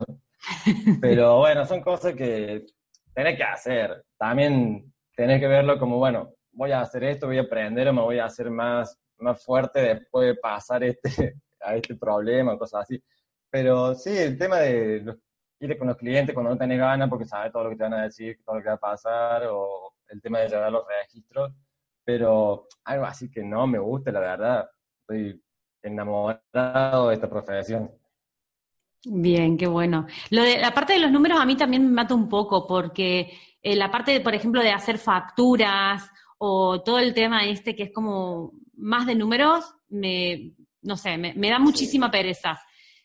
Pero 1.01 1.39
bueno, 1.39 1.65
son 1.65 1.81
cosas 1.81 2.15
que 2.15 2.67
tenés 3.15 3.37
que 3.37 3.45
hacer. 3.45 4.05
También 4.19 4.93
tenés 5.15 5.41
que 5.41 5.47
verlo 5.47 5.79
como, 5.79 5.99
bueno, 5.99 6.35
voy 6.53 6.73
a 6.73 6.81
hacer 6.81 7.05
esto, 7.05 7.27
voy 7.27 7.39
a 7.39 7.43
aprender 7.43 7.89
o 7.89 7.93
me 7.93 8.03
voy 8.03 8.19
a 8.19 8.27
hacer 8.27 8.51
más, 8.51 8.99
más 9.19 9.43
fuerte 9.45 9.81
después 9.81 10.29
de 10.29 10.35
pasar 10.37 10.85
este, 10.85 11.37
a 11.61 11.75
este 11.77 11.95
problema, 11.97 12.59
cosas 12.59 12.83
así. 12.83 13.03
Pero 13.51 13.95
sí, 13.95 14.17
el 14.17 14.37
tema 14.39 14.59
de 14.59 15.17
ir 15.61 15.79
con 15.79 15.89
los 15.89 15.97
clientes 15.97 16.35
cuando 16.35 16.51
no 16.51 16.59
tenés 16.59 16.79
ganas 16.79 17.09
porque 17.09 17.25
sabes 17.25 17.53
todo 17.53 17.65
lo 17.65 17.71
que 17.71 17.77
te 17.77 17.83
van 17.85 17.95
a 17.95 18.03
decir, 18.05 18.39
todo 18.45 18.57
lo 18.57 18.63
que 18.63 18.69
va 18.69 18.75
a 18.75 18.79
pasar, 18.79 19.47
o 19.51 19.95
el 20.09 20.21
tema 20.21 20.41
de 20.41 20.49
llevar 20.49 20.73
los 20.73 20.85
registros, 20.87 21.53
pero 22.05 22.69
algo 22.85 23.05
así 23.05 23.31
que 23.31 23.43
no 23.43 23.67
me 23.67 23.79
gusta, 23.79 24.13
la 24.13 24.21
verdad. 24.21 24.71
Estoy 25.01 25.43
enamorado 25.83 27.09
de 27.09 27.15
esta 27.15 27.29
profesión. 27.29 27.91
Bien, 29.05 29.57
qué 29.57 29.67
bueno. 29.67 30.07
Lo 30.31 30.43
de, 30.43 30.59
la 30.59 30.73
parte 30.73 30.95
de 30.95 30.99
los 30.99 31.13
números 31.13 31.41
a 31.41 31.47
mí 31.47 31.57
también 31.57 31.85
me 31.85 31.93
mata 31.93 32.15
un 32.15 32.29
poco, 32.29 32.67
porque 32.67 33.33
eh, 33.63 33.77
la 33.77 33.91
parte, 33.91 34.21
por 34.21 34.35
ejemplo, 34.35 34.63
de 34.63 34.73
hacer 34.73 34.99
facturas 34.99 36.11
o 36.39 36.83
todo 36.83 36.99
el 36.99 37.15
tema 37.15 37.45
este 37.45 37.75
que 37.75 37.85
es 37.85 37.93
como 37.93 38.53
más 38.77 39.07
de 39.07 39.15
números, 39.15 39.65
me, 39.89 40.53
no 40.83 40.97
sé, 40.97 41.17
me, 41.19 41.51
da 41.51 41.59
muchísima 41.59 42.11
pereza. 42.11 42.59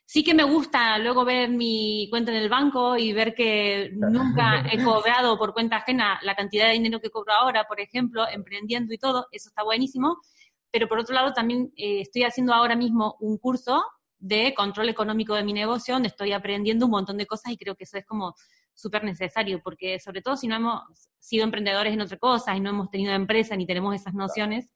Sí 0.06 0.24
que 0.24 0.34
me 0.34 0.44
gusta 0.44 0.98
luego 0.98 1.24
ver 1.24 1.50
mi 1.50 2.08
cuenta 2.10 2.32
en 2.32 2.38
el 2.38 2.50
banco 2.50 2.98
y 2.98 3.14
ver 3.14 3.34
que 3.34 3.92
nunca 3.94 4.66
he 4.72 4.84
cobrado 4.84 5.38
por 5.38 5.54
cuenta 5.54 5.78
ajena 5.78 6.20
la 6.24 6.36
cantidad 6.36 6.68
de 6.68 6.74
dinero 6.74 7.00
que 7.00 7.10
cobro 7.10 7.34
ahora, 7.34 7.66
por 7.66 7.80
ejemplo, 7.80 8.26
emprendiendo 8.28 8.94
y 8.94 8.98
todo, 8.98 9.28
eso 9.32 9.50
está 9.50 9.64
buenísimo, 9.64 10.18
pero 10.70 10.88
por 10.88 11.00
otro 11.00 11.16
lado 11.16 11.32
también 11.34 11.72
eh, 11.78 12.02
estoy 12.02 12.24
haciendo 12.24 12.54
ahora 12.54 12.76
mismo 12.76 13.16
un 13.20 13.38
curso 13.38 13.84
de 14.22 14.54
control 14.54 14.88
económico 14.88 15.34
de 15.34 15.44
mi 15.44 15.52
negocio, 15.52 15.96
donde 15.96 16.10
estoy 16.10 16.32
aprendiendo 16.32 16.86
un 16.86 16.92
montón 16.92 17.18
de 17.18 17.26
cosas 17.26 17.52
y 17.52 17.58
creo 17.58 17.76
que 17.76 17.84
eso 17.84 17.98
es 17.98 18.06
como 18.06 18.36
súper 18.74 19.04
necesario, 19.04 19.60
porque 19.64 20.00
sobre 20.00 20.22
todo 20.22 20.38
si 20.38 20.48
no 20.48 20.56
hemos 20.56 20.82
sido 21.20 21.44
emprendedores 21.44 21.94
en 21.94 22.02
otra 22.02 22.18
cosa 22.18 22.56
y 22.56 22.60
no 22.60 22.70
hemos 22.70 22.90
tenido 22.90 23.14
empresa 23.14 23.56
ni 23.56 23.66
tenemos 23.66 23.96
esas 23.96 24.14
nociones, 24.14 24.72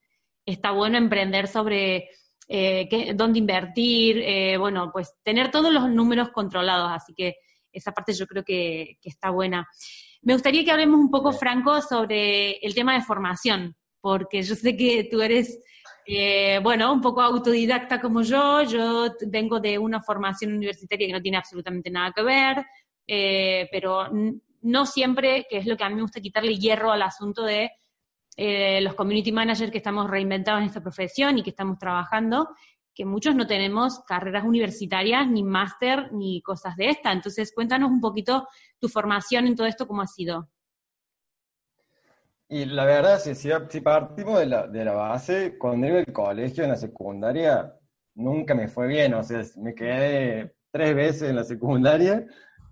está 0.45 0.71
bueno 0.71 0.97
emprender 0.97 1.47
sobre 1.47 2.09
eh, 2.47 2.87
qué, 2.89 3.13
dónde 3.13 3.39
invertir, 3.39 4.17
eh, 4.17 4.57
bueno, 4.57 4.89
pues 4.91 5.13
tener 5.23 5.51
todos 5.51 5.71
los 5.71 5.89
números 5.89 6.29
controlados, 6.29 6.91
así 6.91 7.13
que 7.13 7.35
esa 7.71 7.91
parte 7.91 8.13
yo 8.13 8.25
creo 8.25 8.43
que, 8.43 8.97
que 9.01 9.09
está 9.09 9.29
buena. 9.29 9.67
Me 10.21 10.33
gustaría 10.33 10.65
que 10.65 10.71
hablemos 10.71 10.99
un 10.99 11.11
poco, 11.11 11.31
Franco, 11.31 11.81
sobre 11.81 12.57
el 12.65 12.73
tema 12.73 12.93
de 12.95 13.01
formación, 13.01 13.75
porque 14.01 14.41
yo 14.41 14.55
sé 14.55 14.75
que 14.75 15.07
tú 15.09 15.21
eres, 15.21 15.59
eh, 16.07 16.59
bueno, 16.61 16.93
un 16.93 17.01
poco 17.01 17.21
autodidacta 17.21 17.99
como 17.99 18.21
yo, 18.21 18.61
yo 18.63 19.07
vengo 19.27 19.59
de 19.59 19.77
una 19.77 20.01
formación 20.01 20.53
universitaria 20.53 21.07
que 21.07 21.13
no 21.13 21.21
tiene 21.21 21.37
absolutamente 21.37 21.89
nada 21.89 22.11
que 22.15 22.21
ver, 22.21 22.65
eh, 23.07 23.67
pero 23.71 24.09
no 24.61 24.85
siempre, 24.85 25.45
que 25.49 25.57
es 25.57 25.65
lo 25.65 25.75
que 25.75 25.83
a 25.83 25.89
mí 25.89 25.95
me 25.95 26.01
gusta 26.01 26.21
quitarle 26.21 26.57
hierro 26.57 26.91
al 26.91 27.01
asunto 27.01 27.43
de 27.43 27.71
eh, 28.37 28.81
los 28.81 28.95
community 28.95 29.31
managers 29.31 29.71
que 29.71 29.77
estamos 29.77 30.09
reinventados 30.09 30.61
en 30.61 30.67
esta 30.67 30.81
profesión 30.81 31.37
y 31.37 31.43
que 31.43 31.51
estamos 31.51 31.79
trabajando, 31.79 32.49
que 32.93 33.05
muchos 33.05 33.35
no 33.35 33.47
tenemos 33.47 33.99
carreras 34.07 34.45
universitarias, 34.45 35.27
ni 35.27 35.43
máster, 35.43 36.11
ni 36.13 36.41
cosas 36.41 36.75
de 36.75 36.89
esta. 36.89 37.11
Entonces, 37.11 37.51
cuéntanos 37.53 37.89
un 37.89 37.99
poquito 37.99 38.47
tu 38.79 38.89
formación 38.89 39.47
en 39.47 39.55
todo 39.55 39.67
esto, 39.67 39.87
cómo 39.87 40.01
ha 40.01 40.07
sido. 40.07 40.49
Y 42.47 42.65
la 42.65 42.85
verdad, 42.85 43.19
si, 43.19 43.33
si 43.33 43.81
partimos 43.81 44.39
de 44.39 44.45
la, 44.45 44.67
de 44.67 44.85
la 44.85 44.93
base, 44.93 45.57
cuando 45.57 45.87
iba 45.87 45.99
al 45.99 46.13
colegio, 46.13 46.63
en 46.63 46.69
la 46.69 46.75
secundaria, 46.75 47.73
nunca 48.13 48.53
me 48.53 48.67
fue 48.67 48.87
bien. 48.87 49.13
O 49.15 49.23
sea, 49.23 49.43
me 49.57 49.73
quedé 49.73 50.55
tres 50.71 50.95
veces 50.95 51.29
en 51.29 51.35
la 51.37 51.43
secundaria 51.43 52.25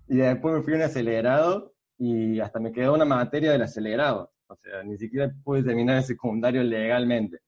y 0.08 0.16
después 0.18 0.54
me 0.54 0.62
fui 0.62 0.74
un 0.74 0.82
acelerado 0.82 1.74
y 1.98 2.38
hasta 2.40 2.60
me 2.60 2.72
quedó 2.72 2.94
una 2.94 3.04
materia 3.04 3.50
del 3.52 3.62
acelerado. 3.62 4.32
O 4.46 4.56
sea, 4.56 4.82
ni 4.84 4.96
siquiera 4.96 5.32
pude 5.42 5.64
terminar 5.64 5.96
el 5.96 6.04
secundario 6.04 6.62
legalmente. 6.62 7.40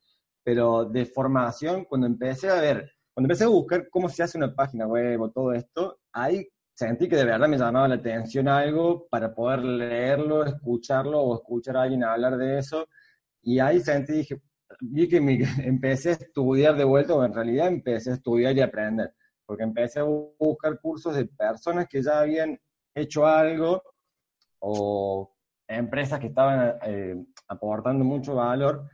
Pero 0.42 0.85
de 0.85 1.06
formación, 1.06 1.85
cuando 1.85 2.06
empecé 2.06 2.49
a 2.49 2.61
ver, 2.61 2.90
cuando 3.14 3.26
empecé 3.26 3.45
a 3.45 3.49
buscar 3.49 3.88
cómo 3.88 4.09
se 4.09 4.23
hace 4.23 4.38
una 4.38 4.54
página 4.54 4.87
web 4.87 5.21
o 5.21 5.30
todo 5.30 5.52
esto, 5.52 5.99
ahí 6.12 6.49
sentí 6.76 7.09
que 7.09 7.16
de 7.16 7.25
verdad 7.25 7.49
me 7.49 7.59
llamaba 7.59 7.88
la 7.88 7.97
atención 7.97 8.49
algo 8.49 9.09
para 9.09 9.35
poder 9.35 9.64
leerlo, 9.64 10.45
escucharlo 10.45 11.21
o 11.21 11.35
escuchar 11.37 11.76
a 11.76 11.83
alguien 11.83 12.04
hablar 12.04 12.37
de 12.37 12.59
eso. 12.59 12.87
Y 13.42 13.59
ahí 13.59 13.80
sentí, 13.80 14.12
dije, 14.12 14.40
vi 14.80 15.09
que 15.09 15.21
me, 15.21 15.38
empecé 15.66 16.11
a 16.11 16.12
estudiar 16.12 16.76
de 16.76 16.85
vuelta, 16.85 17.14
o 17.14 17.25
en 17.25 17.35
realidad 17.35 17.68
empecé 17.68 18.11
a 18.11 18.14
estudiar 18.14 18.56
y 18.56 18.61
aprender 18.61 19.12
porque 19.47 19.62
empecé 19.62 20.00
a 20.00 20.04
buscar 20.04 20.78
cursos 20.80 21.14
de 21.14 21.25
personas 21.26 21.87
que 21.88 22.02
ya 22.02 22.21
habían 22.21 22.59
hecho 22.95 23.25
algo 23.26 23.83
o 24.59 25.33
empresas 25.68 26.18
que 26.18 26.26
estaban 26.26 26.76
eh, 26.83 27.25
aportando 27.49 28.04
mucho 28.04 28.35
valor 28.35 28.88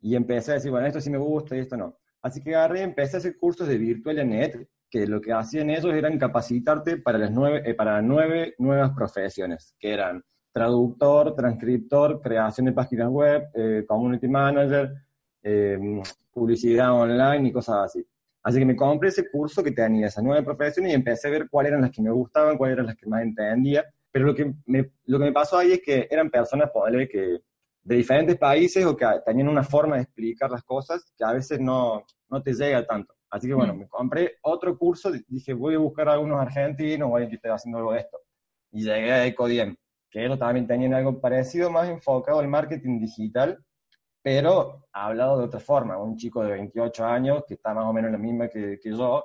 y 0.00 0.16
empecé 0.16 0.52
a 0.52 0.54
decir, 0.54 0.70
bueno, 0.70 0.86
esto 0.86 1.00
sí 1.00 1.10
me 1.10 1.18
gusta 1.18 1.56
y 1.56 1.60
esto 1.60 1.76
no. 1.76 1.98
Así 2.22 2.42
que 2.42 2.54
agarré 2.54 2.80
y 2.80 2.84
empecé 2.84 3.16
a 3.16 3.18
hacer 3.18 3.36
cursos 3.36 3.68
de 3.68 3.78
Virtual.net, 3.78 4.66
que 4.90 5.06
lo 5.06 5.20
que 5.20 5.32
hacían 5.32 5.70
ellos 5.70 5.92
eran 5.94 6.18
capacitarte 6.18 6.98
para 6.98 7.18
las 7.18 7.30
nueve, 7.30 7.62
eh, 7.64 7.74
para 7.74 8.00
nueve 8.02 8.54
nuevas 8.58 8.92
profesiones, 8.96 9.74
que 9.78 9.92
eran 9.92 10.22
traductor, 10.52 11.34
transcriptor, 11.34 12.20
creación 12.20 12.66
de 12.66 12.72
páginas 12.72 13.08
web, 13.08 13.48
eh, 13.54 13.84
community 13.86 14.28
manager, 14.28 14.92
publicidad 16.32 16.92
online 16.92 17.48
y 17.48 17.52
cosas 17.52 17.76
así. 17.86 18.06
Así 18.42 18.58
que 18.58 18.64
me 18.64 18.76
compré 18.76 19.10
ese 19.10 19.30
curso 19.30 19.62
que 19.62 19.72
tenía 19.72 20.06
esa 20.06 20.22
nueva 20.22 20.42
profesión 20.42 20.86
y 20.86 20.92
empecé 20.92 21.28
a 21.28 21.30
ver 21.30 21.48
cuáles 21.50 21.70
eran 21.70 21.82
las 21.82 21.90
que 21.90 22.02
me 22.02 22.10
gustaban, 22.10 22.56
cuáles 22.56 22.74
eran 22.74 22.86
las 22.86 22.96
que 22.96 23.06
más 23.06 23.22
entendía. 23.22 23.84
Pero 24.10 24.26
lo 24.26 24.34
que 24.34 24.54
me, 24.66 24.90
lo 25.04 25.18
que 25.18 25.24
me 25.24 25.32
pasó 25.32 25.58
ahí 25.58 25.72
es 25.72 25.82
que 25.82 26.08
eran 26.10 26.30
personas, 26.30 26.70
que 27.10 27.40
de 27.82 27.96
diferentes 27.96 28.36
países 28.38 28.84
o 28.84 28.96
que 28.96 29.06
tenían 29.24 29.48
una 29.48 29.62
forma 29.62 29.96
de 29.96 30.02
explicar 30.02 30.50
las 30.50 30.62
cosas 30.62 31.04
que 31.16 31.24
a 31.24 31.32
veces 31.32 31.60
no, 31.60 32.04
no 32.30 32.42
te 32.42 32.52
llega 32.52 32.86
tanto. 32.86 33.14
Así 33.30 33.46
que 33.46 33.54
bueno, 33.54 33.74
mm. 33.74 33.78
me 33.78 33.88
compré 33.88 34.36
otro 34.42 34.76
curso, 34.78 35.10
dije 35.10 35.52
voy 35.52 35.74
a 35.74 35.78
buscar 35.78 36.08
a 36.08 36.14
algunos 36.14 36.40
argentinos, 36.40 37.08
voy 37.08 37.22
a 37.22 37.26
estar 37.26 37.52
haciendo 37.52 37.78
algo 37.78 37.92
de 37.92 38.00
esto. 38.00 38.18
Y 38.72 38.82
llegué 38.82 39.12
a 39.12 39.26
Ecodiem, 39.26 39.76
que 40.10 40.24
ellos 40.24 40.38
también 40.38 40.66
tenían 40.66 40.94
algo 40.94 41.20
parecido, 41.20 41.70
más 41.70 41.88
enfocado 41.88 42.40
al 42.40 42.48
marketing 42.48 43.00
digital, 43.00 43.62
pero 44.22 44.86
ha 44.92 45.06
hablado 45.06 45.38
de 45.38 45.44
otra 45.44 45.60
forma, 45.60 45.98
un 45.98 46.16
chico 46.16 46.42
de 46.42 46.52
28 46.52 47.04
años 47.04 47.44
que 47.46 47.54
está 47.54 47.72
más 47.74 47.84
o 47.84 47.92
menos 47.92 48.08
en 48.08 48.12
la 48.12 48.18
misma 48.18 48.48
que, 48.48 48.78
que 48.82 48.90
yo, 48.90 49.24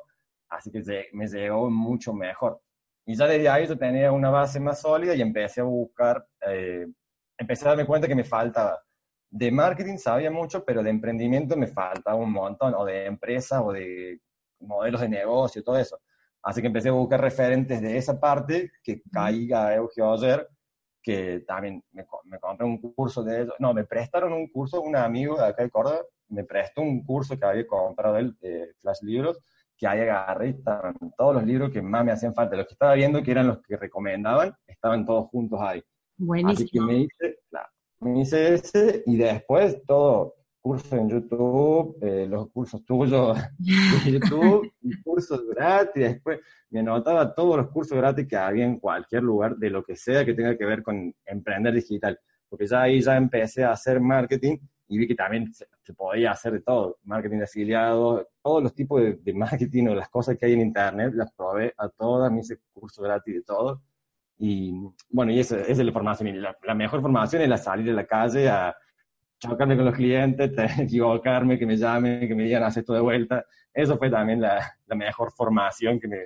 así 0.50 0.72
que 0.72 1.10
me 1.14 1.28
llegó 1.28 1.70
mucho 1.70 2.14
mejor. 2.14 2.62
Y 3.06 3.16
ya 3.16 3.28
desde 3.28 3.50
ahí 3.50 3.68
yo 3.68 3.78
tenía 3.78 4.12
una 4.12 4.30
base 4.30 4.60
más 4.60 4.82
sólida 4.82 5.14
y 5.14 5.22
empecé 5.22 5.62
a 5.62 5.66
buscar, 5.66 6.26
eh, 6.48 6.88
empecé 7.38 7.66
a 7.66 7.70
darme 7.70 7.86
cuenta 7.86 8.08
que 8.08 8.16
me 8.16 8.24
faltaba. 8.24 8.82
De 9.36 9.52
marketing 9.52 9.98
sabía 9.98 10.30
mucho, 10.30 10.64
pero 10.64 10.84
de 10.84 10.92
emprendimiento 10.92 11.58
me 11.58 11.66
faltaba 11.66 12.16
un 12.16 12.32
montón, 12.32 12.76
o 12.76 12.86
de 12.86 13.08
empresa, 13.08 13.64
o 13.64 13.72
de 13.74 14.20
modelos 14.60 15.02
de 15.02 15.10
negocio, 15.10 15.64
todo 15.64 15.78
eso. 15.78 16.00
Así 16.44 16.62
que 16.62 16.68
empecé 16.68 16.90
a 16.90 16.92
buscar 16.92 17.20
referentes 17.20 17.82
de 17.82 17.98
esa 17.98 18.20
parte 18.20 18.72
que 18.84 19.02
caiga 19.12 19.74
Eugeo 19.74 20.14
ayer 20.14 20.48
que 21.02 21.44
también 21.46 21.84
me, 21.92 22.06
me, 22.26 22.40
compré 22.40 22.66
un 22.66 22.78
curso 22.78 23.24
de 23.24 23.42
eso. 23.42 23.54
No, 23.60 23.74
me 23.74 23.84
prestaron 23.84 24.32
un 24.32 24.48
curso, 24.48 24.82
un 24.82 24.96
amigo 24.96 25.36
de 25.36 25.48
acá 25.48 25.64
de 25.64 25.70
Córdoba 25.70 26.00
me 26.30 26.44
prestó 26.44 26.82
un 26.82 27.04
curso 27.04 27.38
que 27.38 27.46
había 27.46 27.68
comprado 27.68 28.18
él, 28.18 28.38
de 28.40 28.74
Flash 28.80 29.02
Libros, 29.02 29.40
que 29.78 29.88
ahí 29.88 30.02
agarré 30.02 30.50
estaban 30.50 30.96
todos 31.18 31.36
los 31.36 31.44
libros 31.44 31.72
que 31.72 31.82
más 31.82 32.06
me 32.06 32.12
hacían 32.12 32.34
falta. 32.34 32.56
Los 32.56 32.68
que 32.68 32.74
estaba 32.74 32.94
viendo, 32.94 33.22
que 33.22 33.32
eran 33.32 33.48
los 33.48 33.62
que 33.62 33.76
recomendaban, 33.76 34.56
estaban 34.68 35.06
todos 35.06 35.28
juntos 35.28 35.60
ahí. 35.62 35.84
Buenísimo. 36.18 36.52
Así 36.52 36.70
que 36.70 36.82
me 36.82 36.98
hice, 37.00 37.40
claro, 37.50 37.70
hice 38.08 38.56
ese 38.56 39.04
y 39.06 39.18
después 39.18 39.82
todo, 39.86 40.36
cursos 40.64 40.94
en 40.94 41.10
YouTube, 41.10 41.98
eh, 42.02 42.26
los 42.26 42.50
cursos 42.52 42.86
tuyos 42.86 43.38
de 43.58 44.12
YouTube, 44.20 44.72
cursos 45.04 45.46
gratis, 45.50 46.04
después 46.04 46.40
me 46.70 46.80
anotaba 46.80 47.36
todos 47.36 47.58
los 47.58 47.70
cursos 47.70 47.98
gratis 47.98 48.28
que 48.28 48.38
había 48.38 48.66
en 48.66 48.80
cualquier 48.80 49.24
lugar, 49.24 49.58
de 49.58 49.70
lo 49.70 49.84
que 49.84 49.96
sea 49.96 50.24
que 50.24 50.34
tenga 50.34 50.58
que 50.58 50.66
ver 50.66 50.82
con 50.82 51.14
emprender 51.26 51.74
digital, 51.74 52.18
porque 52.48 52.66
ya 52.66 52.84
ahí 52.84 53.02
ya 53.02 53.18
empecé 53.18 53.64
a 53.64 53.74
hacer 53.74 54.00
marketing 54.00 54.58
y 54.88 54.98
vi 54.98 55.08
que 55.08 55.16
también 55.16 55.54
se, 55.54 55.66
podía 55.94 56.32
hacer 56.32 56.54
de 56.54 56.62
todo, 56.62 56.98
marketing 57.04 57.40
de 57.40 57.44
afiliados, 57.44 58.26
todos 58.42 58.64
los 58.64 58.74
tipos 58.74 59.02
de, 59.02 59.34
marketing 59.34 59.88
o 59.88 59.96
las 59.96 60.10
cosas 60.10 60.38
que 60.38 60.46
hay 60.46 60.54
en 60.54 60.62
internet, 60.62 61.14
las 61.14 61.34
probé 61.34 61.74
a 61.78 61.90
todas, 61.90 62.32
me 62.32 62.40
hice 62.40 62.60
curso 62.72 63.02
gratis 63.02 63.36
de 63.36 63.42
todo. 63.42 63.82
Y 64.46 64.74
bueno, 65.10 65.32
y 65.32 65.40
esa, 65.40 65.62
es 65.62 65.78
la 65.78 65.92
formación. 65.94 66.42
La, 66.42 66.54
la 66.64 66.76
mejor 66.76 67.02
formación 67.02 67.44
es 67.44 67.48
la 67.48 67.58
salir 67.58 67.86
de 67.86 67.94
la 67.94 68.06
calle 68.06 68.50
a, 68.50 68.76
chocarme 69.40 69.76
con 69.76 69.86
los 69.86 69.96
clientes, 69.96 70.52
equivocarme, 70.80 71.58
que 71.58 71.66
me 71.66 71.78
llamen, 71.78 72.28
que 72.28 72.36
me 72.36 72.44
digan, 72.44 72.64
haz 72.64 72.78
esto 72.78 72.94
de 72.94 73.00
vuelta. 73.00 73.46
Eso 73.74 73.98
fue 73.98 74.10
también 74.10 74.42
la, 74.42 74.76
mejor 74.96 75.32
formación 75.32 76.00
que 76.00 76.08
me 76.08 76.18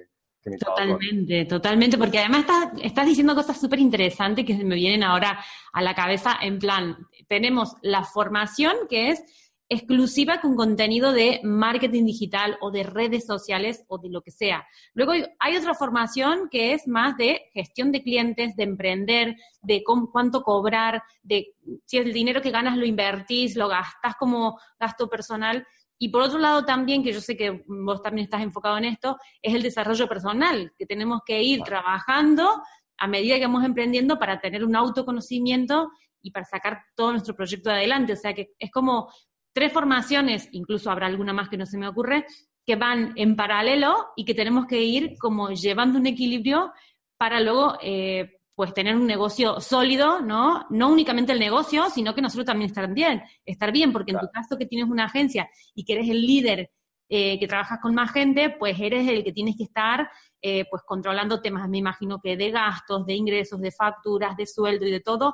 Totalmente, 0.59 1.43
totalmente, 1.43 1.97
porque 1.97 2.19
además 2.19 2.41
estás, 2.41 2.69
estás 2.81 3.05
diciendo 3.05 3.35
cosas 3.35 3.59
súper 3.59 3.79
interesantes 3.79 4.45
que 4.45 4.55
me 4.63 4.75
vienen 4.75 5.03
ahora 5.03 5.43
a 5.73 5.81
la 5.81 5.93
cabeza 5.93 6.37
en 6.41 6.57
plan, 6.57 6.95
tenemos 7.27 7.75
la 7.81 8.05
formación 8.05 8.73
que 8.89 9.09
es 9.09 9.46
exclusiva 9.69 10.39
con 10.39 10.55
contenido 10.55 11.11
de 11.11 11.41
marketing 11.43 12.05
digital 12.05 12.57
o 12.61 12.71
de 12.71 12.83
redes 12.83 13.25
sociales 13.25 13.83
o 13.87 13.97
de 13.97 14.09
lo 14.09 14.21
que 14.21 14.31
sea. 14.31 14.65
Luego 14.93 15.13
hay 15.39 15.57
otra 15.57 15.73
formación 15.73 16.47
que 16.49 16.73
es 16.73 16.87
más 16.87 17.17
de 17.17 17.49
gestión 17.53 17.91
de 17.91 18.01
clientes, 18.01 18.55
de 18.55 18.63
emprender, 18.63 19.35
de 19.61 19.83
cuánto 20.11 20.41
cobrar, 20.41 21.03
de 21.21 21.53
si 21.85 21.97
el 21.97 22.13
dinero 22.13 22.41
que 22.41 22.51
ganas 22.51 22.77
lo 22.77 22.85
invertís, 22.85 23.55
lo 23.55 23.67
gastas 23.67 24.15
como 24.17 24.57
gasto 24.79 25.09
personal. 25.09 25.65
Y 25.99 26.09
por 26.09 26.21
otro 26.21 26.39
lado 26.39 26.63
también, 26.63 27.03
que 27.03 27.11
yo 27.11 27.19
sé 27.19 27.35
que 27.35 27.63
vos 27.67 28.01
también 28.01 28.25
estás 28.25 28.43
enfocado 28.43 28.77
en 28.77 28.85
esto, 28.85 29.17
es 29.41 29.53
el 29.53 29.63
desarrollo 29.63 30.07
personal, 30.07 30.71
que 30.77 30.85
tenemos 30.85 31.21
que 31.25 31.41
ir 31.41 31.61
trabajando 31.63 32.61
a 32.97 33.07
medida 33.07 33.35
que 33.35 33.45
vamos 33.45 33.63
emprendiendo 33.63 34.17
para 34.17 34.39
tener 34.39 34.63
un 34.63 34.75
autoconocimiento 34.75 35.89
y 36.21 36.31
para 36.31 36.45
sacar 36.45 36.83
todo 36.95 37.11
nuestro 37.11 37.35
proyecto 37.35 37.69
adelante. 37.69 38.13
O 38.13 38.15
sea 38.15 38.33
que 38.33 38.53
es 38.59 38.71
como 38.71 39.09
tres 39.57 39.73
formaciones, 39.73 40.49
incluso 40.51 40.91
habrá 40.91 41.07
alguna 41.07 41.33
más 41.33 41.49
que 41.49 41.57
no 41.57 41.65
se 41.65 41.79
me 41.79 41.87
ocurre, 41.87 42.27
que 42.63 42.75
van 42.75 43.13
en 43.15 43.35
paralelo 43.35 44.09
y 44.15 44.23
que 44.23 44.35
tenemos 44.35 44.67
que 44.67 44.83
ir 44.83 45.17
como 45.17 45.49
llevando 45.49 45.97
un 45.97 46.05
equilibrio 46.05 46.71
para 47.17 47.39
luego 47.39 47.75
eh, 47.81 48.37
pues 48.53 48.71
tener 48.75 48.95
un 48.95 49.07
negocio 49.07 49.59
sólido, 49.59 50.21
¿no? 50.21 50.67
No 50.69 50.89
únicamente 50.89 51.31
el 51.31 51.39
negocio, 51.39 51.89
sino 51.89 52.13
que 52.13 52.21
nosotros 52.21 52.45
también 52.45 52.69
estar 52.69 52.93
bien, 52.93 53.23
estar 53.45 53.71
bien, 53.71 53.91
porque 53.91 54.11
en 54.11 54.19
tu 54.19 54.27
caso 54.31 54.59
que 54.59 54.67
tienes 54.67 54.87
una 54.91 55.05
agencia 55.05 55.49
y 55.73 55.83
que 55.83 55.93
eres 55.93 56.07
el 56.07 56.21
líder 56.21 56.69
eh, 57.09 57.39
que 57.39 57.47
trabajas 57.47 57.79
con 57.81 57.95
más 57.95 58.11
gente, 58.11 58.51
pues 58.59 58.79
eres 58.79 59.07
el 59.07 59.23
que 59.23 59.31
tienes 59.31 59.55
que 59.57 59.63
estar 59.63 60.07
eh, 60.39 60.65
pues 60.69 60.83
controlando 60.85 61.41
temas, 61.41 61.67
me 61.67 61.79
imagino 61.79 62.19
que 62.21 62.37
de 62.37 62.51
gastos, 62.51 63.07
de 63.07 63.15
ingresos, 63.15 63.59
de 63.59 63.71
facturas, 63.71 64.37
de 64.37 64.45
sueldo 64.45 64.85
y 64.85 64.91
de 64.91 64.99
todo. 64.99 65.33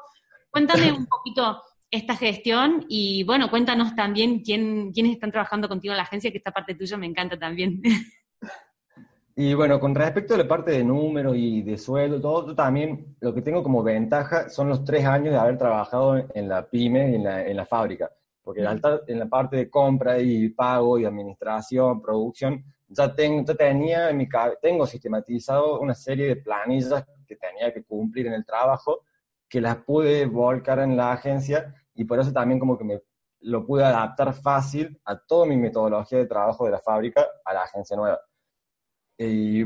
Cuéntame 0.50 0.94
un 0.94 1.08
poquito 1.08 1.62
esta 1.93 2.15
gestión 2.15 2.85
y 2.89 3.23
bueno, 3.23 3.51
cuéntanos 3.51 3.95
también 3.95 4.39
quién, 4.39 4.91
quiénes 4.91 5.13
están 5.13 5.31
trabajando 5.31 5.69
contigo 5.69 5.93
en 5.93 5.97
la 5.97 6.03
agencia, 6.03 6.31
que 6.31 6.39
esta 6.39 6.51
parte 6.51 6.73
tuya 6.73 6.97
me 6.97 7.05
encanta 7.05 7.38
también. 7.38 7.81
Y 9.35 9.55
bueno, 9.55 9.79
con 9.79 9.95
respecto 9.95 10.35
a 10.35 10.38
la 10.38 10.47
parte 10.47 10.69
de 10.69 10.83
números 10.83 11.35
y 11.35 11.63
de 11.63 11.75
sueldo, 11.75 12.21
todo, 12.21 12.53
también 12.53 13.15
lo 13.19 13.33
que 13.33 13.41
tengo 13.41 13.63
como 13.63 13.81
ventaja 13.81 14.47
son 14.47 14.69
los 14.69 14.85
tres 14.85 15.05
años 15.05 15.33
de 15.33 15.39
haber 15.39 15.57
trabajado 15.57 16.23
en 16.35 16.47
la 16.47 16.69
pyme 16.69 17.09
y 17.09 17.15
en 17.15 17.23
la, 17.23 17.43
en 17.43 17.57
la 17.57 17.65
fábrica. 17.65 18.12
Porque 18.43 18.62
en 18.62 19.17
la 19.19 19.25
parte 19.25 19.55
de 19.55 19.71
compra 19.71 20.19
y 20.19 20.50
pago 20.50 21.00
y 21.00 21.05
administración, 21.05 22.00
producción, 22.00 22.63
ya, 22.88 23.15
tengo, 23.15 23.43
ya 23.43 23.55
tenía 23.55 24.12
en 24.12 24.17
mi, 24.17 24.29
tengo 24.62 24.85
sistematizado 24.85 25.79
una 25.79 25.95
serie 25.95 26.27
de 26.27 26.35
planillas 26.35 27.03
que 27.25 27.35
tenía 27.35 27.73
que 27.73 27.83
cumplir 27.83 28.27
en 28.27 28.33
el 28.33 28.45
trabajo, 28.45 29.01
que 29.50 29.59
las 29.59 29.77
pude 29.77 30.27
volcar 30.27 30.77
en 30.77 30.95
la 30.95 31.12
agencia 31.12 31.73
y 31.95 32.05
por 32.05 32.19
eso 32.19 32.31
también 32.31 32.59
como 32.59 32.77
que 32.77 32.83
me 32.83 33.01
lo 33.41 33.65
pude 33.65 33.83
adaptar 33.83 34.33
fácil 34.33 35.00
a 35.05 35.17
toda 35.17 35.45
mi 35.45 35.57
metodología 35.57 36.17
de 36.17 36.25
trabajo 36.25 36.65
de 36.65 36.71
la 36.71 36.79
fábrica 36.79 37.25
a 37.43 37.53
la 37.53 37.63
agencia 37.63 37.95
nueva. 37.97 38.19
Y, 39.17 39.63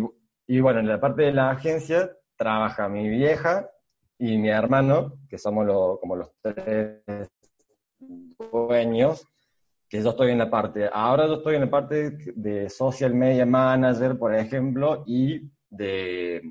y, 0.47 0.59
bueno, 0.59 0.79
en 0.79 0.87
la 0.87 0.99
parte 0.99 1.23
de 1.23 1.31
la 1.31 1.51
agencia 1.51 2.11
trabaja 2.35 2.89
mi 2.89 3.07
vieja 3.07 3.69
y 4.17 4.37
mi 4.37 4.49
hermano, 4.49 5.19
que 5.29 5.37
somos 5.37 5.99
como 5.99 6.15
los 6.15 6.31
tres 6.41 7.03
dueños, 8.51 9.25
que 9.87 10.01
yo 10.01 10.09
estoy 10.09 10.31
en 10.31 10.39
la 10.39 10.49
parte, 10.49 10.89
ahora 10.91 11.27
yo 11.27 11.35
estoy 11.35 11.55
en 11.55 11.61
la 11.61 11.69
parte 11.69 12.17
de 12.35 12.69
social 12.69 13.13
media 13.13 13.45
manager, 13.45 14.17
por 14.17 14.35
ejemplo, 14.35 15.03
y 15.05 15.49
de 15.69 16.41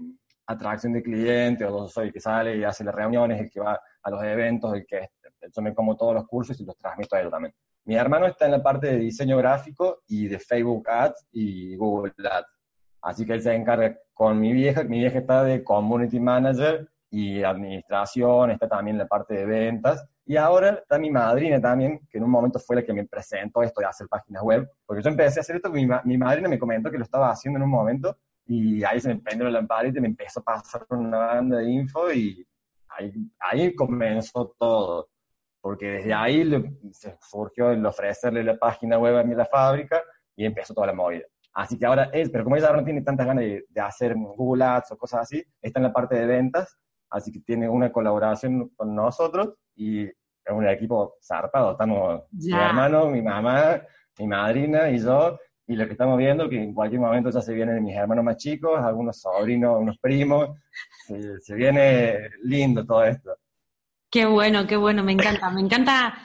atracción 0.46 0.92
de 0.92 1.02
clientes, 1.02 1.66
o 1.68 1.84
yo 1.84 1.88
soy 1.88 2.06
el 2.06 2.12
que 2.12 2.20
sale 2.20 2.56
y 2.56 2.64
hace 2.64 2.84
las 2.84 2.94
reuniones, 2.94 3.40
el 3.40 3.50
que 3.50 3.60
va 3.60 3.80
a 4.02 4.10
los 4.10 4.22
eventos, 4.22 4.72
el 4.74 4.86
que 4.86 5.10
yo 5.54 5.62
me 5.62 5.74
como 5.74 5.96
todos 5.96 6.14
los 6.14 6.26
cursos 6.26 6.58
y 6.60 6.64
los 6.64 6.76
transmito 6.76 7.16
a 7.16 7.20
él 7.20 7.30
también. 7.30 7.54
Mi 7.84 7.96
hermano 7.96 8.26
está 8.26 8.46
en 8.46 8.52
la 8.52 8.62
parte 8.62 8.88
de 8.88 8.98
diseño 8.98 9.36
gráfico 9.36 10.02
y 10.08 10.26
de 10.26 10.38
Facebook 10.38 10.88
Ads 10.88 11.28
y 11.32 11.76
Google 11.76 12.12
Ads. 12.18 12.48
Así 13.02 13.24
que 13.24 13.34
él 13.34 13.42
se 13.42 13.54
encarga 13.54 13.96
con 14.12 14.40
mi 14.40 14.52
vieja, 14.52 14.82
mi 14.82 14.98
vieja 14.98 15.18
está 15.18 15.44
de 15.44 15.62
community 15.62 16.18
manager 16.18 16.88
y 17.10 17.42
administración, 17.42 18.50
está 18.50 18.68
también 18.68 18.96
en 18.96 18.98
la 18.98 19.06
parte 19.06 19.34
de 19.34 19.46
ventas. 19.46 20.04
Y 20.24 20.36
ahora 20.36 20.70
está 20.70 20.98
mi 20.98 21.10
madrina 21.10 21.60
también, 21.60 22.00
que 22.10 22.18
en 22.18 22.24
un 22.24 22.30
momento 22.30 22.58
fue 22.58 22.76
la 22.76 22.82
que 22.82 22.92
me 22.92 23.06
presentó 23.06 23.62
esto 23.62 23.80
de 23.80 23.86
hacer 23.86 24.08
páginas 24.08 24.42
web, 24.42 24.68
porque 24.84 25.02
yo 25.02 25.10
empecé 25.10 25.38
a 25.38 25.42
hacer 25.42 25.56
esto, 25.56 25.70
mi, 25.70 25.86
mi 26.04 26.18
madrina 26.18 26.48
me 26.48 26.58
comentó 26.58 26.90
que 26.90 26.98
lo 26.98 27.04
estaba 27.04 27.30
haciendo 27.30 27.58
en 27.58 27.62
un 27.62 27.70
momento 27.70 28.16
y 28.46 28.82
ahí 28.84 29.00
se 29.00 29.08
me 29.08 29.20
prendió 29.20 29.44
la 29.46 29.52
lámpara 29.52 29.88
y 29.88 29.92
me 29.92 30.08
empezó 30.08 30.40
a 30.40 30.44
pasar 30.44 30.86
una 30.90 31.18
banda 31.18 31.58
de 31.58 31.70
info 31.70 32.12
y 32.12 32.46
ahí, 32.88 33.12
ahí 33.38 33.74
comenzó 33.74 34.54
todo, 34.58 35.08
porque 35.66 35.86
desde 35.86 36.14
ahí 36.14 36.48
se 36.92 37.18
surgió 37.20 37.72
el 37.72 37.84
ofrecerle 37.84 38.44
la 38.44 38.56
página 38.56 39.00
web 39.00 39.16
a 39.16 39.24
mí 39.24 39.34
la 39.34 39.46
fábrica 39.46 40.00
y 40.36 40.44
empezó 40.44 40.72
toda 40.72 40.86
la 40.86 40.92
movida. 40.92 41.24
Así 41.54 41.76
que 41.76 41.84
ahora 41.86 42.08
es, 42.12 42.30
pero 42.30 42.44
como 42.44 42.54
ella 42.54 42.68
ahora 42.68 42.78
no 42.78 42.84
tiene 42.84 43.02
tantas 43.02 43.26
ganas 43.26 43.42
de, 43.42 43.64
de, 43.68 43.80
hacer 43.80 44.14
Google 44.14 44.62
Ads 44.62 44.92
o 44.92 44.96
cosas 44.96 45.22
así, 45.22 45.42
está 45.60 45.80
en 45.80 45.82
la 45.82 45.92
parte 45.92 46.14
de 46.14 46.24
ventas, 46.24 46.78
así 47.10 47.32
que 47.32 47.40
tiene 47.40 47.68
una 47.68 47.90
colaboración 47.90 48.68
con 48.76 48.94
nosotros 48.94 49.54
y 49.74 50.04
es 50.04 50.52
un 50.52 50.68
equipo 50.68 51.16
zarpado. 51.20 51.72
Estamos 51.72 52.22
mi 52.30 52.52
hermano, 52.52 53.10
mi 53.10 53.20
mamá, 53.20 53.82
mi 54.20 54.28
madrina 54.28 54.88
y 54.88 55.00
yo, 55.00 55.36
y 55.66 55.74
lo 55.74 55.84
que 55.86 55.92
estamos 55.92 56.16
viendo 56.16 56.48
que 56.48 56.62
en 56.62 56.74
cualquier 56.74 57.00
momento 57.00 57.30
ya 57.30 57.40
se 57.40 57.52
vienen 57.52 57.82
mis 57.82 57.96
hermanos 57.96 58.24
más 58.24 58.36
chicos, 58.36 58.78
algunos 58.78 59.20
sobrinos, 59.20 59.80
unos 59.80 59.98
primos, 59.98 60.50
se, 61.08 61.40
se 61.40 61.54
viene 61.56 62.30
lindo 62.44 62.86
todo 62.86 63.02
esto. 63.02 63.36
Qué 64.16 64.24
bueno, 64.24 64.66
qué 64.66 64.76
bueno, 64.78 65.04
me 65.04 65.12
encanta, 65.12 65.50
me 65.50 65.60
encanta, 65.60 66.18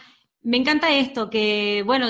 me 0.44 0.56
encanta 0.56 0.90
esto, 0.92 1.30
que 1.30 1.84
bueno, 1.86 2.08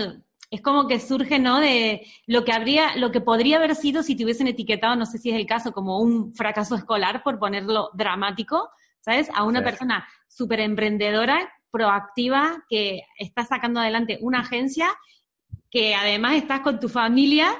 es 0.52 0.62
como 0.62 0.88
que 0.88 1.00
surge, 1.00 1.40
¿no? 1.40 1.60
De 1.60 2.06
lo 2.28 2.46
que 2.46 2.52
habría, 2.52 2.96
lo 2.98 3.12
que 3.12 3.20
podría 3.20 3.58
haber 3.58 3.74
sido 3.74 4.04
si 4.04 4.16
te 4.16 4.24
hubiesen 4.24 4.46
etiquetado, 4.46 4.96
no 4.96 5.08
sé 5.08 5.18
si 5.18 5.32
es 5.32 5.36
el 5.36 5.48
caso, 5.48 5.72
como 5.72 6.00
un 6.00 6.36
fracaso 6.36 6.76
escolar, 6.76 7.24
por 7.24 7.40
ponerlo 7.40 7.90
dramático, 7.96 8.70
¿sabes? 9.00 9.32
A 9.34 9.44
una 9.44 9.64
persona 9.64 10.08
súper 10.28 10.60
emprendedora, 10.60 11.52
proactiva, 11.72 12.64
que 12.70 13.02
está 13.18 13.44
sacando 13.44 13.80
adelante 13.80 14.20
una 14.22 14.42
agencia, 14.42 14.88
que 15.72 15.96
además 15.96 16.36
estás 16.36 16.60
con 16.60 16.80
tu 16.80 16.90
familia 16.90 17.58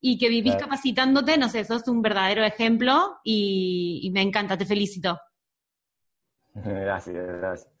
y 0.00 0.16
que 0.16 0.30
vivís 0.30 0.56
capacitándote, 0.56 1.36
no 1.36 1.50
sé, 1.50 1.66
sos 1.66 1.86
un 1.86 2.00
verdadero 2.00 2.42
ejemplo 2.44 3.18
y, 3.22 4.00
y 4.04 4.10
me 4.10 4.22
encanta, 4.22 4.56
te 4.56 4.64
felicito. 4.64 5.18
Gracias, 6.64 7.14
gracias. 7.14 7.72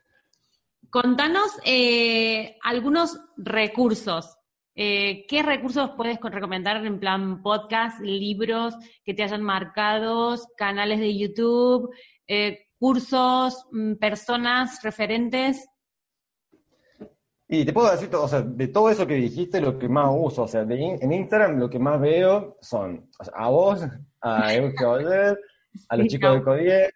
Contanos 0.90 1.58
eh, 1.64 2.56
algunos 2.62 3.20
recursos 3.36 4.38
eh, 4.80 5.26
¿Qué 5.26 5.42
recursos 5.42 5.90
puedes 5.96 6.20
recomendar 6.20 6.86
en 6.86 7.00
plan 7.00 7.42
podcast, 7.42 7.98
libros 8.00 8.76
que 9.04 9.12
te 9.12 9.24
hayan 9.24 9.42
marcado, 9.42 10.36
canales 10.56 11.00
de 11.00 11.18
YouTube, 11.18 11.92
eh, 12.28 12.66
cursos, 12.78 13.66
mm, 13.72 13.94
personas, 13.94 14.80
referentes? 14.80 15.68
Y 17.48 17.64
te 17.64 17.72
puedo 17.72 17.90
decir, 17.90 18.08
o 18.14 18.28
sea, 18.28 18.42
de 18.42 18.68
todo 18.68 18.88
eso 18.88 19.04
que 19.04 19.14
dijiste, 19.14 19.60
lo 19.60 19.76
que 19.76 19.88
más 19.88 20.10
uso, 20.16 20.44
o 20.44 20.48
sea, 20.48 20.60
en 20.60 21.12
Instagram 21.12 21.58
lo 21.58 21.68
que 21.68 21.80
más 21.80 22.00
veo 22.00 22.56
son 22.60 23.10
a 23.34 23.48
vos, 23.48 23.84
a 24.20 24.54
Euge 24.54 24.84
a 25.88 25.96
los 25.96 26.06
chicos 26.06 26.34
de 26.34 26.42
Codier, 26.44 26.94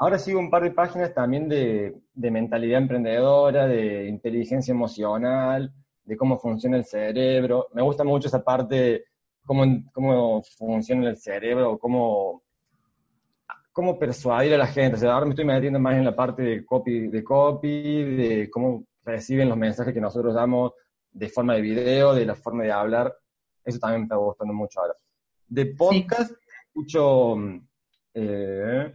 ahora 0.00 0.18
sigo 0.18 0.40
un 0.40 0.50
par 0.50 0.62
de 0.62 0.70
páginas 0.70 1.12
también 1.12 1.46
de, 1.46 1.94
de 2.14 2.30
mentalidad 2.30 2.80
emprendedora, 2.80 3.68
de 3.68 4.08
inteligencia 4.08 4.72
emocional, 4.72 5.72
de 6.04 6.16
cómo 6.16 6.38
funciona 6.38 6.78
el 6.78 6.86
cerebro. 6.86 7.68
Me 7.74 7.82
gusta 7.82 8.02
mucho 8.02 8.28
esa 8.28 8.42
parte, 8.42 9.04
cómo, 9.44 9.62
cómo 9.92 10.42
funciona 10.56 11.10
el 11.10 11.18
cerebro, 11.18 11.78
cómo, 11.78 12.42
cómo 13.72 13.98
persuadir 13.98 14.54
a 14.54 14.58
la 14.58 14.66
gente. 14.66 14.96
O 14.96 14.98
sea, 14.98 15.12
ahora 15.12 15.26
me 15.26 15.32
estoy 15.32 15.44
metiendo 15.44 15.78
más 15.78 15.94
en 15.94 16.06
la 16.06 16.16
parte 16.16 16.42
de 16.42 16.64
copy, 16.64 17.08
de 17.08 17.22
copy, 17.22 18.04
de 18.16 18.50
cómo 18.50 18.86
reciben 19.04 19.50
los 19.50 19.58
mensajes 19.58 19.92
que 19.92 20.00
nosotros 20.00 20.34
damos 20.34 20.72
de 21.12 21.28
forma 21.28 21.54
de 21.54 21.60
video, 21.60 22.14
de 22.14 22.24
la 22.24 22.34
forma 22.34 22.62
de 22.62 22.72
hablar. 22.72 23.14
Eso 23.62 23.78
también 23.78 24.00
me 24.00 24.04
está 24.06 24.16
gustando 24.16 24.54
mucho 24.54 24.80
ahora. 24.80 24.94
De 25.46 25.66
podcast, 25.66 26.32
escucho 26.68 27.36
eh, 28.14 28.94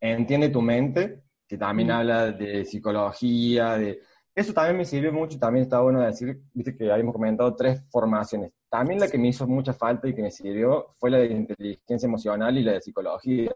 Entiende 0.00 0.48
tu 0.48 0.62
mente, 0.62 1.22
que 1.46 1.58
también 1.58 1.90
habla 1.90 2.30
de 2.32 2.64
psicología, 2.64 3.76
de 3.76 4.00
eso 4.38 4.52
también 4.52 4.76
me 4.76 4.84
sirvió 4.84 5.12
mucho, 5.12 5.36
también 5.36 5.64
está 5.64 5.80
bueno 5.80 6.00
decir, 6.00 6.40
viste 6.54 6.76
que 6.76 6.92
habíamos 6.92 7.12
comentado 7.12 7.56
tres 7.56 7.82
formaciones. 7.90 8.52
También 8.70 9.00
la 9.00 9.08
que 9.08 9.18
me 9.18 9.26
hizo 9.26 9.48
mucha 9.48 9.72
falta 9.72 10.06
y 10.06 10.14
que 10.14 10.22
me 10.22 10.30
sirvió 10.30 10.94
fue 10.96 11.10
la 11.10 11.18
de 11.18 11.26
inteligencia 11.26 12.06
emocional 12.06 12.56
y 12.56 12.62
la 12.62 12.74
de 12.74 12.80
psicología. 12.80 13.50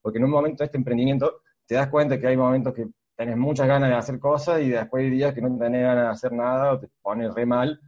Porque 0.00 0.18
en 0.18 0.24
un 0.24 0.30
momento 0.30 0.62
de 0.62 0.64
este 0.64 0.78
emprendimiento 0.78 1.42
te 1.66 1.74
das 1.74 1.88
cuenta 1.88 2.18
que 2.18 2.26
hay 2.26 2.38
momentos 2.38 2.72
que 2.72 2.86
tenés 3.14 3.36
muchas 3.36 3.68
ganas 3.68 3.90
de 3.90 3.96
hacer 3.96 4.18
cosas 4.18 4.62
y 4.62 4.70
después 4.70 5.04
hay 5.04 5.10
días 5.10 5.34
que 5.34 5.42
no 5.42 5.58
tenés 5.58 5.82
ganas 5.82 6.04
de 6.04 6.10
hacer 6.10 6.32
nada 6.32 6.72
o 6.72 6.80
te 6.80 6.88
pones 7.02 7.34
re 7.34 7.44
mal. 7.44 7.78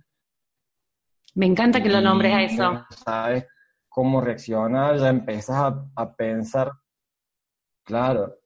Me 1.35 1.47
encanta 1.47 1.83
que 1.83 1.89
lo 1.89 2.03
nombres 2.03 2.35
a 2.35 2.43
eso. 2.43 2.87
Sabes 3.03 3.47
cómo 3.89 4.21
reaccionar, 4.21 4.99
ya 4.99 5.09
empezás 5.09 5.57
a, 5.57 5.87
a 5.95 6.15
pensar, 6.15 6.71
claro. 7.85 8.37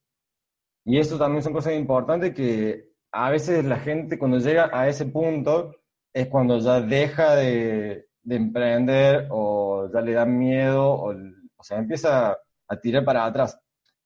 Y 0.85 0.99
eso 0.99 1.19
también 1.19 1.43
son 1.43 1.53
cosas 1.53 1.75
importantes 1.75 2.35
que 2.35 2.91
a 3.13 3.31
veces 3.31 3.65
la 3.65 3.79
gente 3.79 4.19
cuando 4.19 4.39
llega 4.39 4.71
a 4.73 4.89
ese 4.89 5.07
punto 5.07 5.73
es 6.13 6.29
cuando 6.29 6.59
ya 6.59 6.81
deja 6.81 7.37
de, 7.37 8.09
emprender 8.29 9.29
o 9.31 9.89
ya 9.93 10.01
le 10.01 10.13
da 10.13 10.25
miedo 10.25 10.91
o, 10.91 11.15
o 11.57 11.63
sea, 11.63 11.79
empieza 11.79 12.37
a 12.69 12.77
tirar 12.81 13.05
para 13.05 13.25
atrás. 13.25 13.59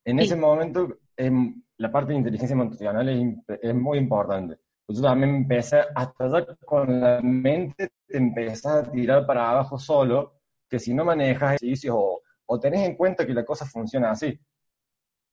En 0.05 0.19
ese 0.19 0.35
momento 0.35 0.99
em, 1.17 1.61
la 1.77 1.91
parte 1.91 2.11
de 2.11 2.19
inteligencia 2.19 2.53
emocional 2.53 3.09
es, 3.09 3.59
es 3.61 3.75
muy 3.75 3.97
importante. 3.97 4.57
Yo 4.87 5.01
también 5.03 5.35
empecé, 5.35 5.81
hasta 5.93 6.27
ya 6.27 6.55
con 6.65 6.99
la 6.99 7.21
mente 7.21 7.89
te 8.07 8.17
empezás 8.17 8.65
a 8.65 8.91
tirar 8.91 9.25
para 9.25 9.51
abajo 9.51 9.77
solo, 9.77 10.39
que 10.67 10.79
si 10.79 10.93
no 10.93 11.05
manejas 11.05 11.55
ejercicios 11.55 11.95
o, 11.97 12.21
o 12.47 12.59
tenés 12.59 12.87
en 12.87 12.95
cuenta 12.95 13.25
que 13.25 13.33
la 13.33 13.45
cosa 13.45 13.65
funciona 13.65 14.11
así. 14.11 14.39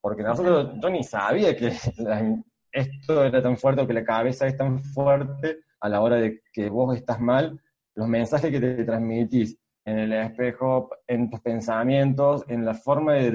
Porque 0.07 0.23
nosotros, 0.23 0.71
yo 0.81 0.89
ni 0.89 1.03
sabía 1.03 1.57
que 1.57 1.73
esto 2.71 3.25
era 3.25 3.43
tan 3.43 3.57
fuerte 3.57 3.85
que 3.89 3.93
la 3.93 4.05
cabeza 4.05 4.47
es 4.47 4.57
tan 4.57 4.79
fuerte 4.79 5.63
a 5.81 5.89
la 5.89 6.01
hora 6.01 6.15
de 6.15 6.43
que 6.53 6.69
vos 6.71 6.97
estás 6.97 7.21
mal, 7.21 7.61
los 7.97 8.07
mensajes 8.07 8.53
que 8.53 8.61
te 8.61 8.85
transmitís 8.85 9.59
en 9.85 9.99
el 9.99 10.13
espejo, 10.13 10.91
en 11.09 11.29
tus 11.29 11.41
pensamientos, 11.41 12.45
en 12.47 12.65
la 12.65 12.75
forma 12.75 13.15
de 13.15 13.35